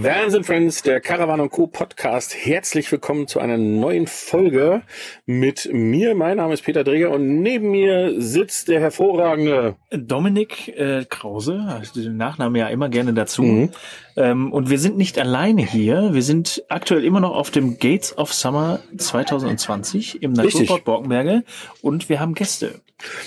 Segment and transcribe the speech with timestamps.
[0.00, 1.66] Vans and Friends, der Caravan Co.
[1.66, 2.32] Podcast.
[2.32, 4.82] Herzlich willkommen zu einer neuen Folge
[5.26, 6.14] mit mir.
[6.14, 12.00] Mein Name ist Peter Dreger und neben mir sitzt der hervorragende Dominik äh, Krause, also
[12.00, 13.42] den Nachnamen ja immer gerne dazu.
[13.42, 13.70] Mhm.
[14.16, 16.10] Ähm, und wir sind nicht alleine hier.
[16.14, 21.42] Wir sind aktuell immer noch auf dem Gates of Summer 2020 im Naturport Borkenberge
[21.82, 22.82] und wir haben Gäste.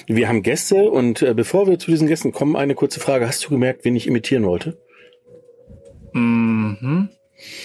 [0.07, 3.27] Wir haben Gäste und äh, bevor wir zu diesen Gästen kommen, eine kurze Frage.
[3.27, 4.77] Hast du gemerkt, wen ich imitieren wollte?
[6.13, 7.09] Mhm.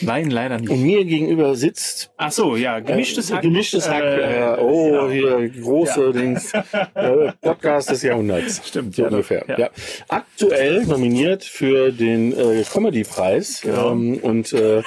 [0.00, 0.70] Nein, leider nicht.
[0.70, 2.10] Und mir gegenüber sitzt.
[2.16, 3.42] Ach so, ja, gemischtes äh, Hack.
[3.42, 4.02] Gemischtes Hack.
[4.02, 5.10] Äh, oh, genau.
[5.10, 6.12] hier große ja.
[6.12, 6.52] Dings.
[6.94, 8.62] Äh, Podcast des Jahrhunderts.
[8.66, 9.44] Stimmt, so ja, ungefähr.
[9.48, 9.58] Ja.
[9.58, 9.70] ja.
[10.08, 13.60] Aktuell nominiert für den äh, Comedy-Preis.
[13.62, 13.92] Genau.
[13.92, 14.82] Ähm, und äh,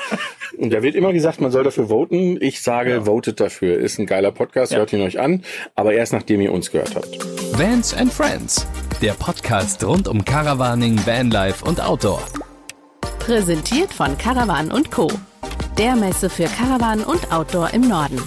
[0.57, 2.37] und da wird immer gesagt, man soll dafür voten.
[2.41, 3.01] Ich sage, ja.
[3.05, 3.77] votet dafür.
[3.77, 5.43] Ist ein geiler Podcast, hört ihn euch an,
[5.75, 7.17] aber erst nachdem ihr uns gehört habt.
[7.57, 8.67] Vans and Friends,
[9.01, 12.23] der Podcast rund um Caravaning, Vanlife und Outdoor.
[13.29, 15.07] Präsentiert von Caravan Co.
[15.77, 18.19] Der Messe für Caravan und Outdoor im Norden.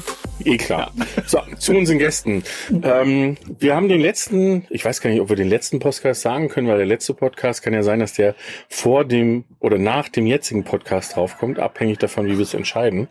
[0.44, 0.92] Eh klar.
[1.26, 2.42] So, zu unseren Gästen.
[2.82, 6.48] Ähm, wir haben den letzten, ich weiß gar nicht, ob wir den letzten Podcast sagen
[6.48, 8.34] können, weil der letzte Podcast kann ja sein, dass der
[8.68, 13.08] vor dem oder nach dem jetzigen Podcast draufkommt, abhängig davon, wie wir es entscheiden.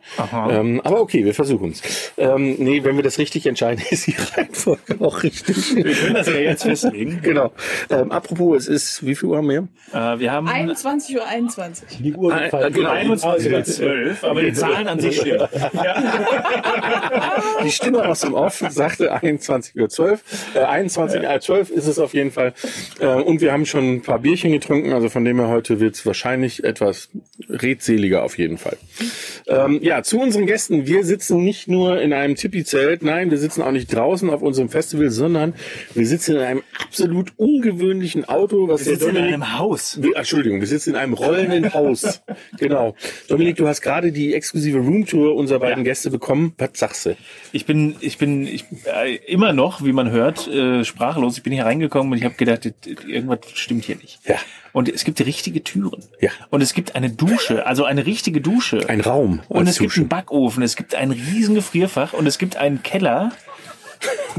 [0.50, 2.14] Ähm, aber okay, wir versuchen es.
[2.18, 5.76] Ähm, nee, wenn wir das richtig entscheiden, ist die Reihenfolge auch richtig.
[5.76, 7.22] Wir können das ja jetzt festlegen.
[7.22, 7.52] genau.
[7.90, 9.68] Ähm, apropos, es ist, wie viel Uhr haben wir?
[9.94, 12.00] Äh, wir haben 21 Uhr 21.
[12.00, 12.90] Die Uhr äh, äh, genau.
[12.90, 15.48] 21 Uhr 12, aber die Zahlen an sich stimmen.
[15.72, 15.96] Ja.
[17.64, 20.20] Die Stimme aus dem Off sagte 21.12 Uhr.
[20.56, 22.54] Äh, 21 Uhr 12 ist es auf jeden Fall.
[23.00, 25.96] Äh, und wir haben schon ein paar Bierchen getrunken, also von dem her heute wird
[25.96, 27.10] es wahrscheinlich etwas
[27.50, 28.78] redseliger auf jeden Fall.
[29.48, 30.88] Ähm, ja, zu unseren Gästen.
[30.88, 34.70] Wir sitzen nicht nur in einem Tipi-Zelt, nein, wir sitzen auch nicht draußen auf unserem
[34.70, 35.54] Festival, sondern
[35.94, 38.68] wir sitzen in einem absolut ungewöhnlichen Auto.
[38.68, 40.02] Was wir sitzen in einem Haus.
[40.02, 42.22] Wir, Entschuldigung, wir sitzen in einem rollenden Haus.
[42.58, 42.96] Genau.
[43.28, 45.92] Dominik, du hast gerade die exklusive Roomtour unserer beiden ja.
[45.92, 46.54] Gäste bekommen.
[46.58, 47.11] Was sagst du?
[47.52, 51.38] Ich bin, ich bin ich, äh, immer noch, wie man hört, äh, sprachlos.
[51.38, 54.20] Ich bin hier reingekommen und ich habe gedacht, irgendwas stimmt hier nicht.
[54.26, 54.36] Ja.
[54.74, 56.04] Und es gibt richtige Türen.
[56.22, 56.32] Ja.
[56.50, 58.88] Und es gibt eine Dusche, also eine richtige Dusche.
[58.88, 59.42] Ein Raum.
[59.50, 59.84] Und es Dusche.
[59.84, 63.32] gibt einen Backofen, es gibt ein riesen Gefrierfach und es gibt einen Keller.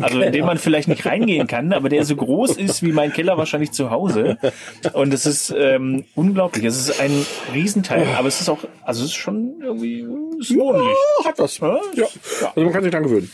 [0.01, 3.13] Also in dem man vielleicht nicht reingehen kann, aber der so groß ist wie mein
[3.13, 4.39] Keller wahrscheinlich zu Hause.
[4.93, 6.65] Und es ist ähm, unglaublich.
[6.65, 10.07] Es ist ein Riesenteil, aber es ist auch, also es ist schon irgendwie
[10.41, 11.59] ist ja, hat was.
[11.59, 11.81] Ja?
[11.95, 12.07] ja.
[12.43, 13.31] Also man kann sich dran gewöhnen.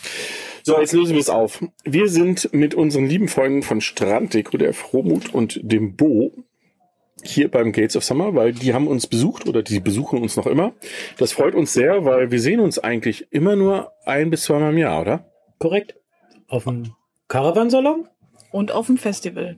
[0.62, 1.64] So, jetzt lösen wir es auf.
[1.84, 6.32] Wir sind mit unseren lieben Freunden von Stranddeko, der Frohmut und dem Bo
[7.22, 10.46] hier beim Gates of Summer, weil die haben uns besucht oder die besuchen uns noch
[10.46, 10.72] immer.
[11.18, 14.78] Das freut uns sehr, weil wir sehen uns eigentlich immer nur ein bis zweimal im
[14.78, 15.30] Jahr, oder?
[15.58, 15.96] Korrekt.
[16.48, 16.94] Auf dem
[17.28, 18.08] Caravansalon?
[18.50, 19.56] Und auf dem Festival.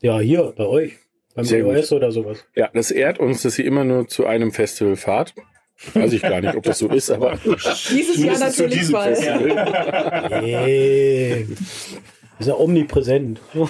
[0.00, 0.98] Ja, hier, bei euch.
[1.34, 2.44] Beim Sehr EOS oder sowas.
[2.54, 5.34] Ja, das ehrt uns, dass ihr immer nur zu einem Festival fahrt.
[5.94, 7.38] Weiß ich gar nicht, ob das so ist, aber
[7.90, 9.16] dieses Jahr natürlich mal.
[10.42, 11.46] Nee.
[12.38, 13.40] Ist ja omnipräsent.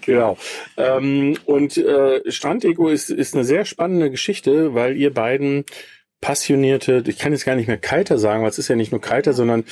[0.00, 0.38] genau.
[0.76, 5.64] Ähm, und äh, Stranddeko ist, ist eine sehr spannende Geschichte, weil ihr beiden
[6.20, 9.00] passionierte, ich kann jetzt gar nicht mehr Kiter sagen, weil es ist ja nicht nur
[9.00, 9.64] Kiter, sondern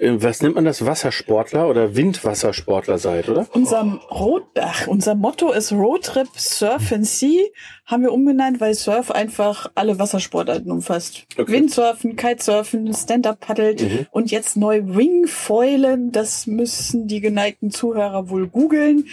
[0.00, 0.84] was nennt man das?
[0.84, 3.46] Wassersportler oder Windwassersportler seid, oder?
[3.52, 7.44] Unser, Road, ach, unser Motto ist Roadtrip Surf and Sea.
[7.84, 11.26] Haben wir umbenannt, weil Surf einfach alle Wassersportarten umfasst.
[11.38, 11.52] Okay.
[11.52, 14.06] Windsurfen, Kitesurfen, Stand-Up-Paddle mhm.
[14.10, 16.12] und jetzt neu Wingfoilen.
[16.12, 19.06] Das müssen die geneigten Zuhörer wohl googeln.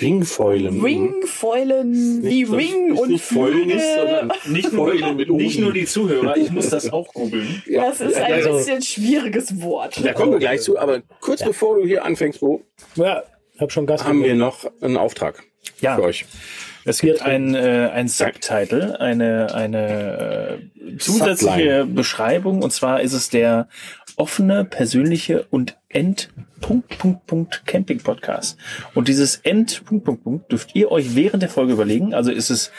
[0.00, 0.82] Ringfäulen.
[0.82, 6.36] Ringfäulen wie Ring und nicht Fäulen ist, sondern nicht Fäulen mit Nicht nur die Zuhörer,
[6.36, 7.62] ich muss das auch googeln.
[7.66, 10.04] Ja, das ist ein also, bisschen schwieriges Wort.
[10.04, 11.48] Da kommen wir gleich zu, aber kurz ja.
[11.48, 12.62] bevor du hier anfängst, Bo,
[12.96, 13.22] ja,
[13.58, 15.42] hab schon Gast haben wir noch einen Auftrag
[15.80, 15.96] ja.
[15.96, 16.24] für euch.
[16.84, 21.86] Es gibt ein, äh, ein Subtitle, eine, eine äh, zusätzliche Subline.
[21.86, 23.68] Beschreibung, und zwar ist es der
[24.16, 26.30] offene, persönliche und End
[26.60, 28.58] Punkt, Punkt, Punkt Camping Podcast.
[28.94, 32.14] Und dieses End Punkt, Punkt, Punkt dürft ihr euch während der Folge überlegen.
[32.14, 32.72] Also ist es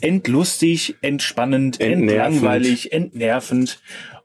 [0.00, 3.80] endlustig, entspannend, entlangweilig, entnervend.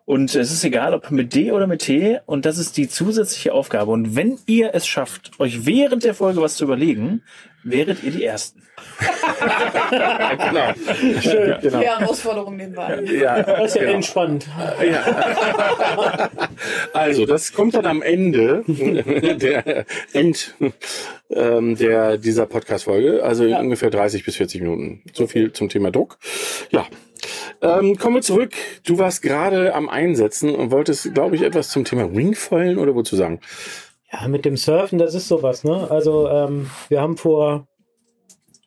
[0.05, 2.19] Und es ist egal, ob mit D oder mit T.
[2.25, 3.91] Und das ist die zusätzliche Aufgabe.
[3.91, 7.23] Und wenn ihr es schafft, euch während der Folge was zu überlegen,
[7.63, 8.63] wäret ihr die Ersten.
[9.89, 10.73] Genau.
[11.21, 11.57] Schön.
[11.61, 11.79] Genau.
[11.79, 13.03] Herausforderung nebenbei.
[13.03, 13.93] Ja, das ist ja genau.
[13.95, 14.47] entspannt.
[14.89, 16.29] Ja.
[16.93, 20.55] Also, das kommt dann am Ende der End
[21.29, 23.59] ähm, der dieser Podcast-Folge, also ja.
[23.59, 25.03] ungefähr 30 bis 40 Minuten.
[25.13, 26.17] So viel zum Thema Druck.
[26.71, 26.85] Ja.
[27.61, 28.53] Ähm, kommen wir zurück.
[28.85, 33.15] Du warst gerade am Einsetzen und wolltest, glaube ich, etwas zum Thema Wingfoilen oder wozu
[33.15, 33.41] sagen?
[34.11, 35.87] Ja, mit dem Surfen, das ist sowas, ne?
[35.91, 37.67] Also ähm, wir haben vor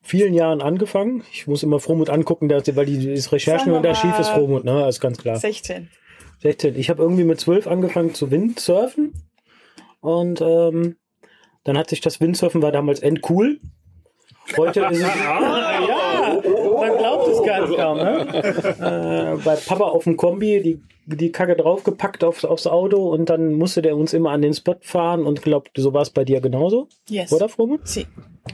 [0.03, 1.23] vielen Jahren angefangen.
[1.33, 4.89] Ich muss immer Frohmut angucken, dass, weil die das Recherchen und Archiv ist Frohmut, ne?
[4.89, 5.37] ist ganz klar.
[5.37, 5.89] 16.
[6.41, 6.77] 16.
[6.77, 9.13] Ich habe irgendwie mit 12 angefangen zu Windsurfen
[10.01, 10.97] und ähm,
[11.65, 13.61] dann hat sich das Windsurfen war damals endcool.
[14.57, 16.43] Heute ist es ja,
[16.81, 17.99] man glaubt es ganz kaum.
[17.99, 19.39] Ne?
[19.39, 23.55] Äh, bei Papa auf dem Kombi die die Kacke draufgepackt aufs, aufs Auto und dann
[23.55, 26.41] musste der uns immer an den Spot fahren und glaubt, so war es bei dir
[26.41, 27.33] genauso, Yes.
[27.33, 27.87] oder Fromut?
[27.89, 28.07] Sie.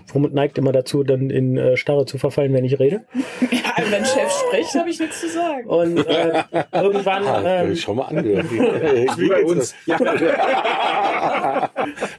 [0.07, 3.05] Fromut neigt immer dazu, dann in äh, Starre zu verfallen, wenn ich rede.
[3.51, 3.59] Ja,
[3.91, 5.67] wenn Chef spricht, habe ich nichts zu sagen.
[5.67, 6.43] Und äh,
[6.73, 8.25] irgendwann Ah, ähm, Schau mal an.
[8.25, 9.75] Wie bei uns.
[9.87, 9.99] Ja.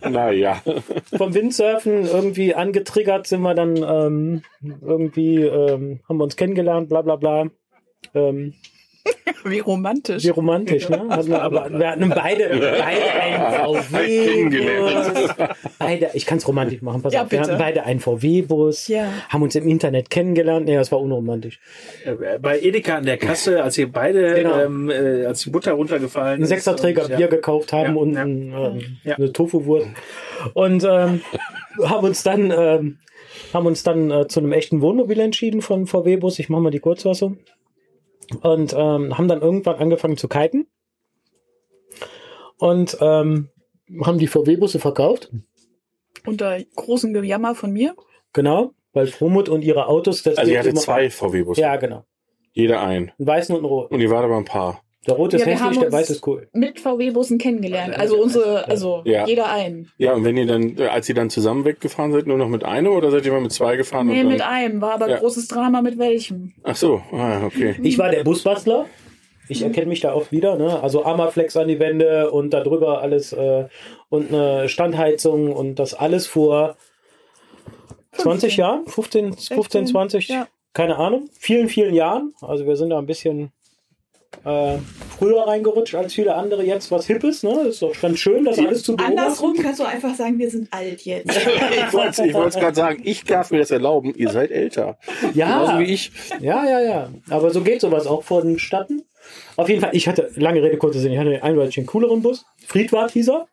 [0.09, 0.61] naja.
[1.15, 4.41] vom Windsurfen irgendwie angetriggert sind wir dann ähm,
[4.81, 7.45] irgendwie, ähm, haben wir uns kennengelernt, bla bla bla.
[8.15, 8.53] Ähm,
[9.45, 10.23] Wie romantisch.
[10.25, 11.01] wie romantisch, ne?
[11.23, 14.25] Wir, aber wir hatten beide, beide einen VW.
[14.25, 15.29] Kennengelernt.
[15.79, 17.31] Beide, ich kann es romantisch machen, pass Ja, auf.
[17.31, 17.51] Wir bitte.
[17.51, 19.07] hatten beide einen VW-Bus, Ja.
[19.29, 20.65] haben uns im Internet kennengelernt.
[20.65, 21.59] Nee, das war unromantisch.
[22.05, 24.59] Äh, Bei Edeka an der Kasse, als ihr beide, Genau.
[24.59, 26.49] ähm, äh, als die Butter runtergefallen Einen ist.
[26.49, 27.17] Sechserträger und- ja.
[27.17, 28.21] Bier gekauft haben Ja, und ja.
[28.23, 29.15] ein, Ja.
[29.15, 29.87] eine Tofu-Wurst.
[30.53, 31.21] Und ähm,
[31.83, 32.97] haben uns dann, ähm,
[33.53, 36.39] haben uns dann äh, zu einem echten Wohnmobil entschieden von VW-Bus.
[36.39, 37.37] Ich mache mal die Kurzfassung.
[38.41, 40.67] Und ähm, haben dann irgendwann angefangen zu kiten.
[42.57, 43.49] Und ähm,
[44.03, 45.31] haben die VW-Busse verkauft.
[46.25, 47.95] Unter großem Gejammer von mir.
[48.33, 50.23] Genau, weil Fromut und ihre Autos.
[50.23, 51.61] Das Also ihr immer- zwei VW-Busse.
[51.61, 52.05] Ja, genau.
[52.51, 53.11] Jeder ein.
[53.17, 53.93] Einen weißen und einen roten.
[53.95, 54.83] Und ihr wart aber ein paar.
[55.07, 56.47] Der rote ist Ja, wir hässlich, haben der uns- weiße ist cool.
[56.51, 57.97] Mit VW-Bussen kennengelernt.
[57.97, 59.25] Also unsere, also Ja.
[59.25, 59.89] jeder ein.
[59.97, 62.91] Ja, und wenn ihr dann, als ihr dann zusammen weggefahren seid, nur noch mit einem
[62.91, 64.07] oder seid ihr mal mit zwei gefahren?
[64.07, 64.81] Nee, und dann, mit einem.
[64.81, 65.17] War aber Ja.
[65.17, 66.53] großes Drama mit welchem.
[66.63, 67.75] Ach so, ah, okay.
[67.81, 68.85] Ich war der Busbastler.
[69.47, 70.57] Ich erkenne mich da auch wieder.
[70.57, 70.83] Ne?
[70.83, 73.65] Also Armaflex an die Wände und darüber alles äh,
[74.09, 76.75] und eine Standheizung und das alles vor
[78.11, 80.47] 20 Jahren, 15, 15 20, ja.
[80.73, 82.33] keine Ahnung, vielen, vielen Jahren.
[82.41, 83.51] Also wir sind da ein bisschen
[84.45, 84.77] äh,
[85.17, 86.63] früher reingerutscht als viele andere.
[86.63, 87.61] Jetzt was Hippes, ne?
[87.67, 89.17] Ist doch ganz schön, das alles zu beobachten.
[89.19, 91.29] Andersrum kannst du einfach sagen, wir sind alt jetzt.
[91.89, 94.97] Ich wollte wollte gerade sagen, ich darf mir das erlauben, ihr seid älter.
[95.33, 96.11] Ja, Genauso wie ich.
[96.39, 97.09] Ja, ja, ja.
[97.29, 99.03] Aber so geht sowas auch vonstatten.
[99.55, 102.45] Auf jeden Fall, ich hatte, lange Rede, kurzer Sinn, ich hatte eindeutig einen cooleren Bus.
[102.65, 103.47] Friedwart hieß er.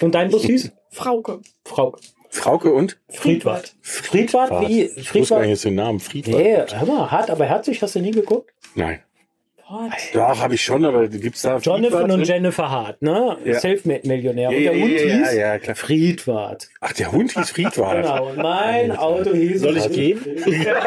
[0.00, 0.72] Und dein Bus hieß?
[0.90, 1.40] Frauke.
[1.64, 1.96] Frau.
[2.30, 2.98] Frauke und?
[3.10, 3.74] Friedwart.
[3.80, 4.82] Friedwart, wie?
[4.82, 5.64] Ich wusste gar nicht Friedwart.
[5.64, 6.00] den Namen.
[6.00, 6.42] Friedwart.
[6.42, 8.52] Nee, hör mal, hart, aber herzlich, hast du nie geguckt?
[8.74, 9.00] Nein.
[9.68, 9.92] Gott.
[10.12, 12.24] Doch, habe ich schon, aber gibt's da Jonathan und?
[12.24, 13.36] Jennifer Hart, ne?
[13.44, 13.58] Ja.
[13.60, 14.50] Selfmade-Millionär.
[14.50, 15.74] Und der Hund ja, hieß ja, ja, klar.
[15.74, 16.68] Friedwart.
[16.80, 18.02] Ach, der Hund hieß Friedwart.
[18.02, 19.62] Genau, und mein Auto hieß...
[19.62, 20.20] Soll ich gehen?
[20.64, 20.82] ja,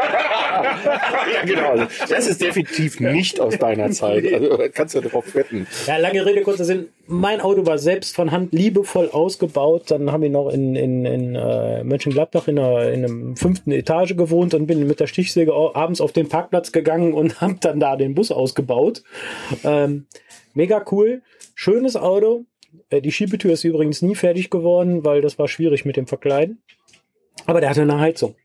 [1.45, 1.69] genau.
[1.71, 4.31] Also, das ist definitiv nicht aus deiner Zeit.
[4.31, 5.67] Also kannst du darauf wetten.
[5.87, 6.89] Ja, lange Rede, kurzer Sinn.
[7.09, 9.89] Mein Auto war selbst von Hand liebevoll ausgebaut.
[9.91, 14.15] Dann haben wir noch in, in, in äh, Mönchengladbach in, einer, in einem fünften Etage
[14.17, 17.95] gewohnt und bin mit der Stichsäge abends auf den Parkplatz gegangen und habe dann da
[17.95, 19.03] den Bus ausgebaut.
[19.63, 20.07] Ähm,
[20.53, 21.21] mega cool.
[21.55, 22.45] Schönes Auto.
[22.89, 26.61] Äh, die Schiebetür ist übrigens nie fertig geworden, weil das war schwierig mit dem Verkleiden.
[27.45, 28.35] Aber der hatte eine Heizung.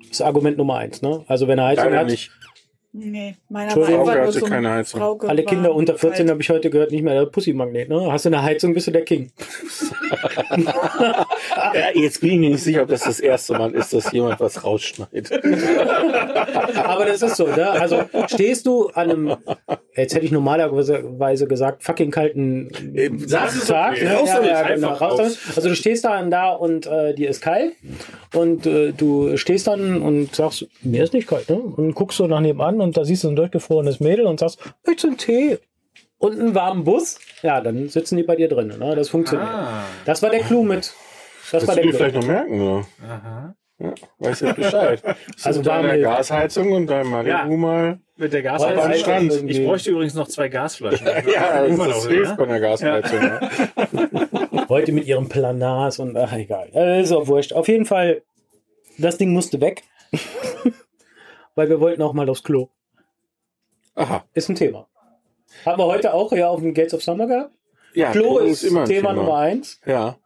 [0.00, 1.00] Das ist Argument Nummer eins.
[1.00, 1.24] Ne?
[1.28, 2.30] Also wenn er Heizung Leider hat, nicht.
[2.96, 5.00] Nee, meiner Frauke nur hatte so ein keine Heizung.
[5.00, 7.88] Frauke alle Kinder unter 14 halt- habe ich heute gehört, nicht mehr der Pussy-Magnet.
[7.88, 8.06] Ne?
[8.12, 9.32] Hast du eine Heizung, bist du der King.
[11.94, 14.64] Jetzt bin ich mir nicht sicher, ob das das erste Mal ist, dass jemand was
[14.64, 15.30] rausschneidet.
[16.84, 17.70] Aber das ist so, ne?
[17.70, 19.36] Also stehst du an einem,
[19.94, 23.92] jetzt hätte ich normalerweise gesagt, fucking kalten es Tag.
[23.92, 24.04] okay.
[24.04, 24.14] Ne?
[24.14, 25.38] Raus Ja, damit, ja, genau, raus damit.
[25.56, 27.72] Also du stehst dann da und äh, dir ist kalt
[28.34, 31.56] und äh, du stehst dann und sagst, mir ist nicht kalt, ne?
[31.56, 35.04] Und guckst so nach nebenan und da siehst du ein durchgefrorenes Mädel und sagst, möchtest
[35.04, 35.58] du einen Tee?
[36.18, 37.18] Und einen warmen Bus?
[37.42, 38.72] Ja, dann sitzen die bei dir drin.
[38.78, 38.94] Ne?
[38.96, 39.50] Das funktioniert.
[40.06, 40.94] Das war der Clou mit.
[41.50, 41.96] Das Das war du der dir Clou.
[41.98, 42.86] vielleicht noch merken, oder?
[43.80, 45.02] Ja, weißt du Bescheid.
[45.04, 47.44] Also Also deiner Gasheizung und deinem Malibu Ja.
[47.46, 47.98] mal.
[48.16, 48.58] Mit der.
[48.96, 49.32] Strand.
[49.32, 51.06] irgendwie- Ich bräuchte übrigens noch zwei Gasflaschen.
[51.34, 52.36] Ja, Immer das noch, hilft ja?
[52.36, 53.20] bei einer Gasheizung.
[53.22, 53.50] Ja.
[54.68, 56.68] Heute mit ihrem Planars und ach, egal.
[57.00, 57.52] Ist auch wurscht.
[57.52, 58.22] Auf jeden Fall,
[58.98, 59.82] das Ding musste weg.
[61.56, 62.68] Weil wir wollten auch mal aufs Klo.
[63.96, 64.24] Aha.
[64.34, 64.86] Ist ein Thema.
[65.64, 67.50] Haben wir heute auch ja auf dem Gates of Summer gehabt.
[67.94, 69.80] Ja, Klo ist ein Thema, Nummer eins.
[69.86, 70.16] Ja.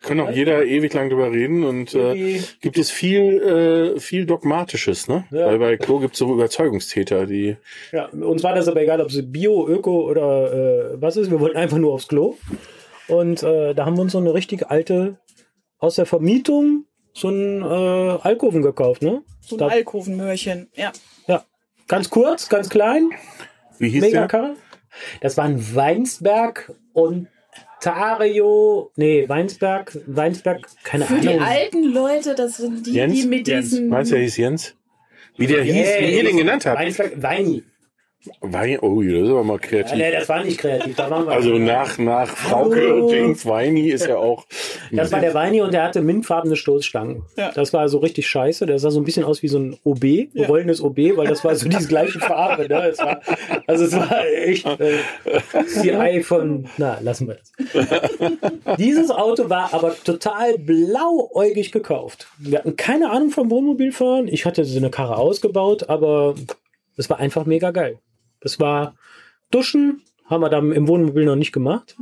[0.00, 5.08] Kann auch jeder ewig lang drüber reden und äh, gibt es viel, äh, viel Dogmatisches,
[5.08, 5.24] ne?
[5.30, 5.46] Ja.
[5.46, 7.56] Weil bei Klo gibt es so Überzeugungstäter, die
[7.92, 10.52] Ja, uns war das aber egal, ob es Bio, Öko oder
[10.92, 11.30] äh, was ist.
[11.30, 12.36] Wir wollten einfach nur aufs Klo.
[13.08, 15.18] Und äh, da haben wir uns so eine richtig alte,
[15.78, 19.22] aus der Vermietung, so einen äh, Alkoven gekauft, ne?
[19.40, 20.68] So ein Da- Alkovenmöhrchen.
[20.74, 20.92] Ja.
[21.26, 21.44] Ja.
[21.88, 23.10] Ganz kurz, ganz klein.
[23.78, 24.28] wie hieß Mega der?
[24.28, 24.54] Karre.
[25.20, 27.28] Das war ein Weinsberg und
[27.86, 31.34] Ontario, nee, Weinsberg, Weinsberg, keine Für Ahnung.
[31.34, 33.14] die alten Leute, das sind die, Jens?
[33.14, 33.70] die mit Jens.
[33.70, 33.88] diesen.
[33.88, 34.74] Meinst du, er hieß Jens?
[35.36, 36.78] Wie der hieß, wie ihr den genannt habt?
[36.78, 37.62] Weinsberg, Weini.
[38.40, 39.96] Wein, oh, das ist aber mal Ja, kreativ.
[39.98, 40.96] nee, das war nicht kreativ.
[40.96, 44.46] Da waren wir Also nach, nach Frauke und James Weini ist ja auch.
[44.92, 47.22] Das war der Weini und der hatte mintfarbene Stoßstangen.
[47.36, 47.52] Ja.
[47.52, 48.66] Das war so richtig scheiße.
[48.66, 50.46] Der sah so ein bisschen aus wie so ein OB, Ja.
[50.46, 52.68] rollendes OB, weil das war so diese gleiche Farbe.
[52.68, 52.88] Ne?
[52.88, 53.20] Es war,
[53.66, 54.98] also es war echt äh,
[55.66, 58.76] CI von, na, lassen wir das.
[58.78, 62.28] Dieses Auto war aber total blauäugig gekauft.
[62.38, 64.28] Wir hatten keine Ahnung vom Wohnmobilfahren.
[64.28, 66.34] Ich hatte so eine Karre ausgebaut, aber
[66.96, 67.98] es war einfach mega geil.
[68.44, 68.94] Das war
[69.50, 71.96] Duschen, haben wir dann im Wohnmobil noch nicht gemacht.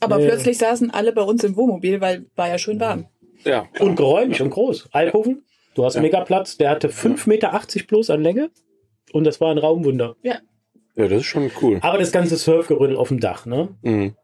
[0.00, 0.26] Aber Nee.
[0.28, 3.06] plötzlich saßen alle bei uns im Wohnmobil, weil war ja schön warm.
[3.44, 3.66] Ja.
[3.80, 4.88] Und geräumig und groß.
[4.92, 5.42] Alkoven,
[5.74, 6.56] du hast mega Platz.
[6.56, 8.50] Der hatte 5,80 Meter bloß an Länge.
[9.12, 10.14] Und das war ein Raumwunder.
[10.22, 10.36] ja,
[10.94, 11.78] das ist schon cool.
[11.80, 13.68] Aber das ganze Surfgerüttel auf dem Dach, ne?
[13.82, 14.14] Mhm.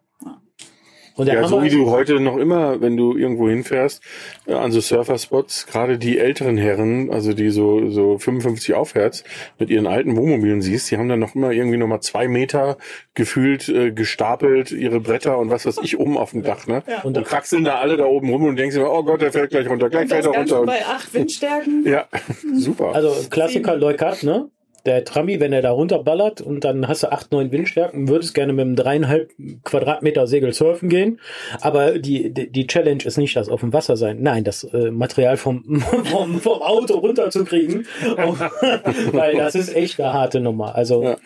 [1.17, 4.03] Und der Ja, so Hammer- wie du heute noch immer, wenn du irgendwo hinfährst,
[4.47, 9.23] äh, an so Surferspots, gerade die älteren Herren, also die so, so 55 aufwärts,
[9.59, 12.77] mit ihren alten Wohnmobilen siehst, die haben dann noch immer irgendwie nochmal zwei Meter
[13.15, 16.83] gefühlt äh, gestapelt, ihre Bretter und was weiß ich, oben auf dem Dach, ne?
[16.89, 17.03] Ja.
[17.03, 19.69] Und, kraxeln da alle da oben rum und denkst immer, oh Gott, der fällt gleich
[19.69, 20.63] runter, gleich Und fällt er runter.
[20.67, 21.85] bei acht Windstärken.
[21.87, 22.07] Ja,
[22.55, 22.95] super.
[22.95, 24.49] Also Klassiker Leukat, ne?
[24.87, 28.53] Der Trammi, wenn er da runterballert und dann hast du 8, 9 Windstärken, würdest gerne
[28.53, 29.33] mit einem dreieinhalb
[29.65, 31.21] Quadratmeter Segel surfen gehen.
[31.63, 34.19] Aber die, die, die Challenge ist nicht das auf dem Wasser sein.
[34.21, 37.87] Nein, das äh, Material vom, vom, vom Auto runterzukriegen.
[39.13, 40.75] Weil das ist echt eine harte Nummer.
[40.75, 41.17] Also Ja.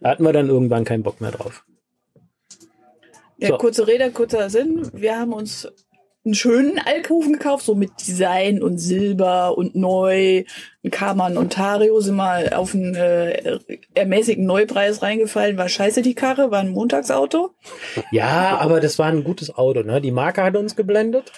[0.00, 1.64] da hatten wir dann irgendwann keinen Bock mehr drauf.
[3.38, 3.58] Ja, So.
[3.58, 4.90] kurze Rede, kurzer Sinn.
[4.94, 5.70] Wir haben uns
[6.26, 10.44] einen schönen Alkoven gekauft, so mit Design und Silber und neu.
[10.84, 13.58] Ein Karmann Ontario sind mal auf einen äh,
[13.94, 15.56] ermäßigten Neupreis reingefallen.
[15.56, 17.50] War scheiße die Karre, war ein Montagsauto.
[18.10, 20.00] Ja, aber das war ein gutes Auto, ne?
[20.00, 21.32] Die Marke hat uns geblendet.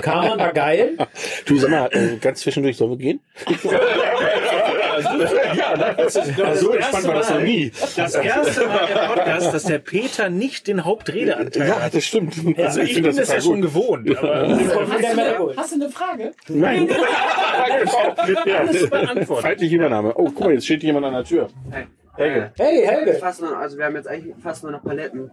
[0.00, 0.96] Karmann war geil.
[1.44, 3.20] Du sag mal, äh, ganz zwischendurch sollen wir gehen?
[5.56, 7.70] ja, das ist, so entspannt war das noch nie.
[7.96, 11.94] Das erste Mal im Podcast, dass der Peter nicht den Hauptredeanteil Ja, hat.
[11.94, 12.34] das stimmt.
[12.58, 14.16] Also ich bin das, total ja schon gewohnt.
[14.18, 16.32] Aber Hast du eine Frage?
[16.48, 16.86] Nein.
[18.90, 19.42] Beantwortet.
[19.42, 20.12] Feindliche Übernahme.
[20.16, 21.48] Oh, guck mal, jetzt steht jemand an der Tür.
[22.16, 22.52] Helge.
[22.56, 23.14] Hey, Helge.
[23.14, 25.30] Fast nur, also wir haben jetzt eigentlich fast nur noch Paletten.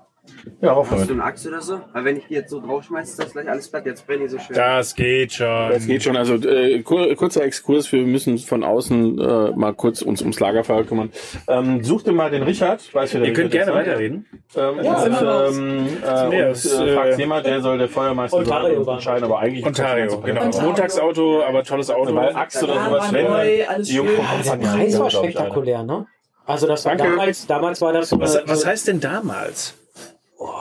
[0.61, 1.81] Ja, Hast du hoffen eine Axt oder so?
[1.91, 3.85] Weil wenn ich die jetzt so draufschmeiße, ist das gleich alles platt.
[3.85, 4.55] Jetzt brenne ich so schön.
[4.55, 5.69] Das geht schon.
[5.69, 6.15] Das geht schon.
[6.15, 7.91] Also äh, kur kurzer Exkurs.
[7.91, 11.11] Wir müssen von außen äh, mal kurz uns ums Lagerfeuer kümmern.
[11.49, 12.93] Ähm, such dir mal den Richard.
[12.93, 13.91] Weiß, wer der Ihr könnt Richard gerne ist, ne?
[13.91, 14.25] weiterreden.
[14.55, 17.89] Ähm, Ja, und, ähm, Nee, äh, das, und, äh, äh, fragt jemand, der soll der
[17.89, 18.93] Feuermeister Ontario sein und war.
[18.95, 20.41] entscheiden, aber eigentlich Ontario, genau.
[20.45, 20.67] Ontario.
[20.67, 22.15] Montagsauto, aber tolles Auto.
[22.15, 24.61] Weil Axt oder sowas, neu, alles die Jungs schön.
[24.61, 26.07] Der Preis war spektakulär, ne?
[26.45, 27.11] Also das war Danke.
[27.11, 29.75] damals, damals war das so Was, eine- was heißt denn damals?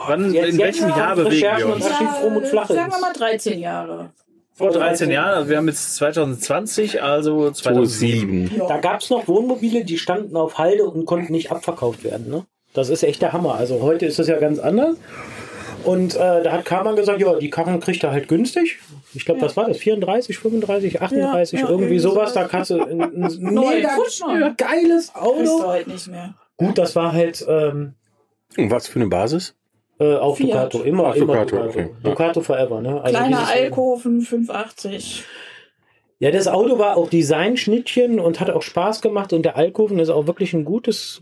[0.07, 2.49] Wann, Jetzt- in jetzt welchem ja, Jahr bewegen wir uns?
[2.49, 4.09] flach sagen wir mal 13 Jahre.
[4.55, 8.47] Vor 13 Jahren, also wir haben jetzt 2020, also 2007.
[8.49, 8.67] 2007.
[8.67, 12.29] Da gab's noch Wohnmobile, die standen auf Halde und konnten nicht abverkauft werden.
[12.29, 12.45] Ne?
[12.73, 13.55] Das ist echt der Hammer.
[13.55, 14.95] Also heute ist es ja ganz anders.
[15.83, 18.79] Und äh, da hat Karmann gesagt, ja, die Karren kriegt er halt günstig.
[19.13, 19.77] Ich glaube, was war das?
[19.77, 22.33] 34, 35, 38, Ja, ja, irgendwie sowas.
[22.33, 25.65] Da kannst du ein, ein mega geiles Auto.
[25.65, 26.35] heute nicht mehr.
[26.57, 27.95] Gut, das war halt ähm,
[28.55, 29.55] Und was für eine Basis?
[29.99, 30.73] Äh, auch Fiat.
[30.73, 30.83] Ducato.
[30.83, 31.69] Immer, Ach, immer Ducato, Ducato.
[31.69, 31.89] okay.
[32.03, 32.09] Ja.
[32.09, 32.81] Ducato forever.
[32.81, 33.01] Ne?
[33.01, 35.23] Also Kleiner Alkoven, 580.
[36.19, 40.09] Ja, das Auto war auch Designschnittchen und hat auch Spaß gemacht und der Alkoven ist
[40.09, 41.21] auch wirklich ein gutes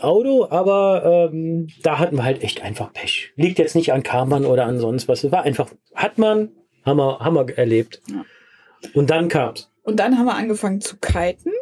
[0.00, 3.32] Auto, aber ähm, da hatten wir halt echt einfach Pech.
[3.36, 5.24] Liegt jetzt nicht an Karmann oder an sonst was.
[5.24, 6.50] Es war einfach, hat man,
[6.84, 8.02] haben wir, haben wir erlebt.
[8.08, 8.24] Ja.
[8.94, 9.70] Und dann kam's.
[9.82, 11.52] Und dann haben wir angefangen zu kiten.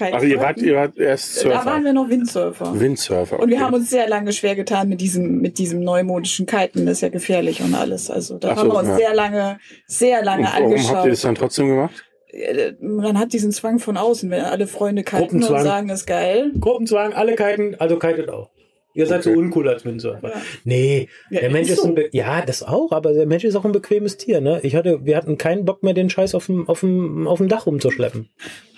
[0.00, 1.84] Kiten Also ihr wart, ihr wart erst da waren Surfer.
[1.84, 2.80] wir noch Windsurfer.
[2.80, 3.38] Windsurfer.
[3.38, 3.64] Und wir okay.
[3.64, 6.86] haben uns sehr lange schwer getan mit diesem, mit diesem neumodischen Kiten.
[6.86, 8.10] Das ist ja gefährlich und alles.
[8.10, 8.96] Also da Ach so, haben wir uns ja.
[8.96, 11.24] sehr lange, sehr lange Und warum habt ihr es angeschaut.
[11.24, 12.04] dann trotzdem gemacht?
[12.32, 16.06] Äh, Man hat diesen Zwang von außen, wenn alle Freunde kiten und sagen, das ist
[16.06, 16.52] geil.
[16.58, 18.50] Gruppenzwang, alle kiten, also kitet auch.
[18.92, 19.32] Ihr seid Okay.
[19.34, 20.28] so uncool als Windsurfer.
[20.30, 20.42] Ja.
[20.64, 21.94] Nee, Ja, der Mensch ist ist ein so.
[21.94, 24.58] Be ja, das auch, aber der Mensch ist auch ein bequemes Tier, ne?
[24.64, 27.48] Ich hatte, wir hatten keinen Bock mehr, den Scheiß auf dem, auf dem, auf dem
[27.48, 28.28] Dach rumzuschleppen.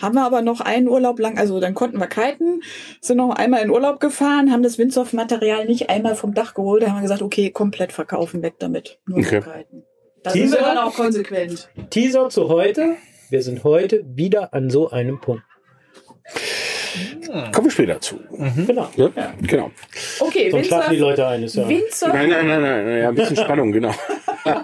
[0.01, 2.61] Haben wir aber noch einen Urlaub lang, also dann konnten wir kiten,
[3.01, 6.89] sind noch einmal in Urlaub gefahren, haben das Windsurf-Material nicht einmal vom Dach geholt, da
[6.89, 8.99] haben wir gesagt, okay, komplett verkaufen, weg damit.
[9.07, 9.41] Nur Okay.
[9.41, 9.85] noch kiten.
[10.23, 10.63] Da sind wir Teaser?
[10.65, 11.69] dann auch konsequent.
[11.91, 12.97] Teaser zu heute.
[13.31, 15.43] Wir sind heute wieder an so einem Punkt.
[17.53, 18.21] Kommen wir später zu.
[18.67, 18.89] Genau.
[18.97, 19.11] Ja?
[19.41, 19.71] Genau.
[20.21, 21.43] Okay, Sonst schlafen die Windsurf, Leute ein.
[21.43, 21.69] Ist ja.
[21.69, 23.95] Windsurf, Nein, nein, nein, nein, ja, ein bisschen Spannung, genau.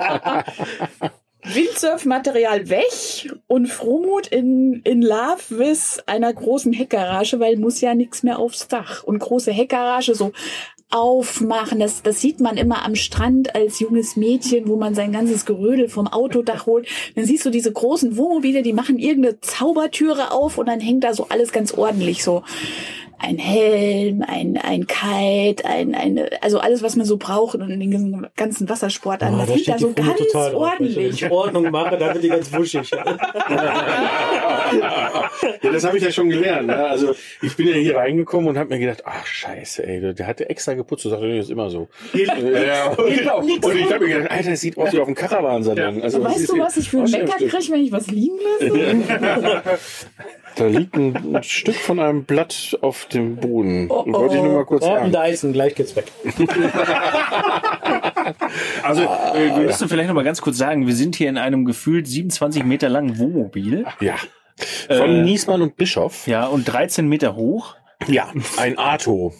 [1.44, 8.22] Windsurf-Material weg und Frohmut in, in Love with einer großen Heckgarage, weil muss ja nichts
[8.22, 9.02] mehr aufs Dach.
[9.04, 10.32] Und große Heckgarage, so
[10.90, 11.80] aufmachen.
[11.80, 15.88] Das, das sieht man immer am Strand als junges Mädchen, wo man sein ganzes Gerödel
[15.88, 16.88] vom Autodach holt.
[17.14, 21.12] Dann siehst du diese großen Wohnmobile, die machen irgendeine Zaubertüre auf und dann hängt da
[21.12, 22.42] so alles ganz ordentlich so
[23.18, 28.28] ein Helm, ein, ein Kite, ein, eine, also alles, was man so braucht und den
[28.36, 29.34] ganzen Wassersport an.
[29.34, 30.72] Oh, das da hängt da so ganz total drauf.
[30.78, 31.22] Wenn ordentlich.
[31.22, 32.90] ich Ordnung mache, dann wird die ganz wuschig.
[35.62, 36.66] Ja, das habe ich ja schon gelernt.
[36.66, 36.76] Ne?
[36.76, 40.48] Also ich bin ja hier reingekommen und habe mir gedacht, ach scheiße, ey, der hatte
[40.48, 41.04] extra geputzt.
[41.04, 41.88] Du sagst, das ist immer so.
[42.12, 43.38] ja, genau.
[43.40, 46.02] Und ich habe mir gedacht, Alter, das sieht aus wie auf dem Karawansalon.
[46.02, 49.78] Also, Weißt du, was ich für einen Mecker kriege, wenn ich was liegen lasse?
[50.58, 53.86] Da liegt ein, ein Stück von einem Blatt auf dem Boden.
[53.90, 55.14] Oh, Wollte ich nur mal kurz Ja, sagen.
[55.16, 56.06] ein Dyson, gleich geht's weg.
[58.82, 61.64] Also, äh, würdest du vielleicht noch mal ganz kurz sagen, wir sind hier in einem
[61.64, 63.86] gefühlt 27 Meter langen Wohnmobil.
[64.00, 64.16] Ja.
[64.94, 66.26] Von Niesmann und Bischof.
[66.26, 67.76] Ja, und 13 Meter hoch.
[68.06, 69.32] Ja, ein Arto.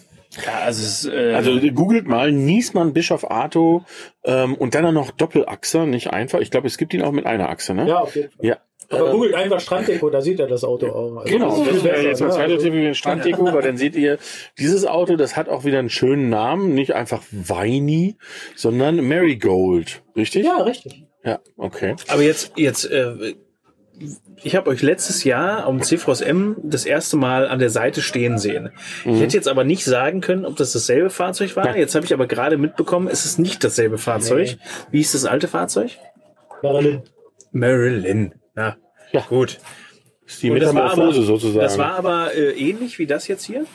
[0.45, 3.83] Ja, also, es ist, äh, Also googelt mal Niesmann Bischof Arto
[4.23, 6.39] ähm, und dann auch noch Doppelachse, nicht einfach.
[6.39, 7.87] Ich glaube, es gibt ihn auch mit einer Achse, ne?
[7.87, 8.45] Ja, auf jeden Fall.
[8.45, 8.57] Ja.
[8.91, 11.17] Aber googelt einfach Stranddeko, da sieht er das Auto auch.
[11.17, 13.95] Also Genau, das wäre jetzt mein zweiter Also- Tipp für den Stranddeko, weil dann seht
[13.95, 14.17] ihr,
[14.57, 18.15] dieses Auto, das hat auch wieder einen schönen Namen, nicht einfach Weini,
[18.55, 20.45] sondern Marigold, richtig?
[20.45, 21.05] Ja, richtig.
[21.23, 21.95] Ja, okay.
[22.07, 23.35] Aber jetzt, jetzt, äh,
[24.41, 28.37] ich habe euch letztes Jahr am CVS M das erste Mal an der Seite stehen
[28.37, 28.71] sehen.
[29.03, 31.75] Ich hätte jetzt aber nicht sagen können, ob das dasselbe Fahrzeug war.
[31.77, 34.57] Jetzt habe ich aber gerade mitbekommen, es ist nicht dasselbe Fahrzeug.
[34.89, 35.97] Wie ist das alte Fahrzeug?
[36.63, 37.03] Marilyn.
[37.51, 38.33] Marilyn.
[38.59, 38.75] Ja,
[39.13, 39.21] Ja.
[39.29, 39.59] gut.
[40.27, 41.59] Ist die das Metamorphose aber, sozusagen.
[41.59, 43.65] Das war aber äh, ähnlich wie das jetzt hier.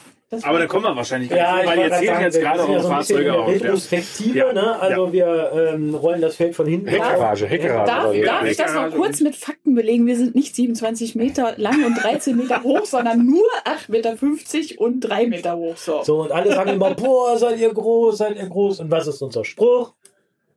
[0.43, 3.35] aber da kommen wir wahrscheinlich Ja, ich weil zählt gerade jetzt gerade ja bisschen Fahrzeuge
[3.35, 3.49] auf.
[3.49, 3.55] Ja.
[3.55, 4.53] Retrospektive, Ja.
[4.53, 4.81] ne?
[4.81, 6.87] Also wir ähm, rollen das Feld von hinten.
[6.89, 7.87] Heckgarage, Heckgarage.
[8.23, 10.07] Darf, darf ich das noch kurz mit Fakten belegen?
[10.07, 15.01] Wir sind nicht 27 Meter lang und 13 Meter hoch, sondern nur 8,50 Meter und
[15.01, 15.77] 3 Meter hoch.
[15.77, 16.03] So.
[16.05, 18.79] So, und alle sagen immer, boah, seid ihr groß, seid ihr groß.
[18.81, 19.95] Und was ist unser Spruch?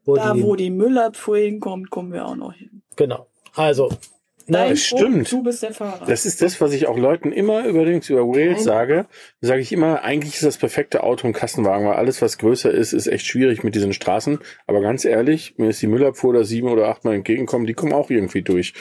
[0.05, 2.81] Wo da, die, wo die Müllabfuhr hinkommt, kommen wir auch noch hin.
[2.96, 3.25] Genau.
[3.55, 3.89] Also,
[4.48, 5.32] Dein das Spruch, stimmt.
[5.32, 6.06] Du bist der Fahrer.
[6.06, 9.06] Das ist das, was ich auch Leuten immer übrigens über Wales sage.
[9.42, 12.71] Da sage ich immer, eigentlich ist das perfekte Auto ein Kastenwagen, weil alles, was größer
[12.71, 14.39] ist, ist echt schwierig mit diesen Straßen.
[14.65, 18.10] Aber ganz ehrlich, mir ist die Müllabfuhr oder sieben oder achtmal entgegenkommen, die kommen auch
[18.10, 18.74] irgendwie durch.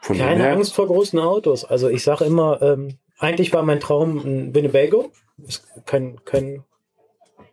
[0.00, 1.64] Von keine daher, Angst vor großen Autos.
[1.64, 5.12] Also ich sage immer, ähm, eigentlich war mein Traum ein Winnebago.
[5.46, 6.64] Ist kein, kein,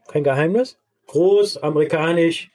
[0.07, 0.79] kein Geheimnis.
[1.05, 2.49] Groß, amerikanisch,